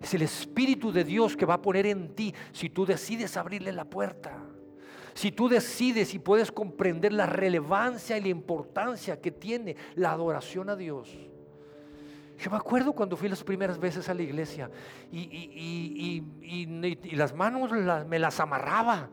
Es 0.00 0.14
el 0.14 0.22
Espíritu 0.22 0.90
de 0.90 1.04
Dios 1.04 1.36
que 1.36 1.44
va 1.44 1.54
a 1.54 1.62
poner 1.62 1.84
en 1.84 2.14
ti 2.14 2.34
si 2.52 2.70
tú 2.70 2.86
decides 2.86 3.36
abrirle 3.36 3.72
la 3.72 3.84
puerta. 3.84 4.42
Si 5.14 5.32
tú 5.32 5.48
decides 5.48 6.14
y 6.14 6.18
puedes 6.18 6.50
comprender 6.50 7.12
la 7.12 7.26
relevancia 7.26 8.16
y 8.16 8.22
la 8.22 8.28
importancia 8.28 9.20
que 9.20 9.30
tiene 9.30 9.76
la 9.94 10.12
adoración 10.12 10.70
a 10.70 10.76
Dios. 10.76 11.08
Yo 12.38 12.50
me 12.50 12.56
acuerdo 12.56 12.92
cuando 12.92 13.16
fui 13.16 13.28
las 13.28 13.44
primeras 13.44 13.78
veces 13.78 14.08
a 14.08 14.14
la 14.14 14.22
iglesia 14.22 14.70
y, 15.12 16.22
las 17.12 17.34
manos 17.34 17.70
me 18.06 18.18
las 18.18 18.40
amarraba 18.40 19.10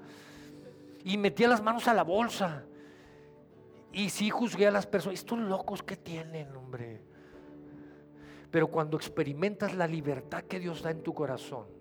y 1.03 1.17
metía 1.17 1.47
las 1.47 1.61
manos 1.61 1.87
a 1.87 1.93
la 1.93 2.03
bolsa. 2.03 2.63
Y 3.91 4.09
sí 4.09 4.29
juzgué 4.29 4.67
a 4.67 4.71
las 4.71 4.85
personas, 4.85 5.19
estos 5.19 5.39
locos 5.39 5.81
que 5.83 5.95
tienen, 5.95 6.55
hombre. 6.55 7.01
Pero 8.51 8.67
cuando 8.67 8.97
experimentas 8.97 9.75
la 9.75 9.87
libertad 9.87 10.43
que 10.43 10.59
Dios 10.59 10.81
da 10.81 10.91
en 10.91 11.01
tu 11.01 11.13
corazón, 11.13 11.78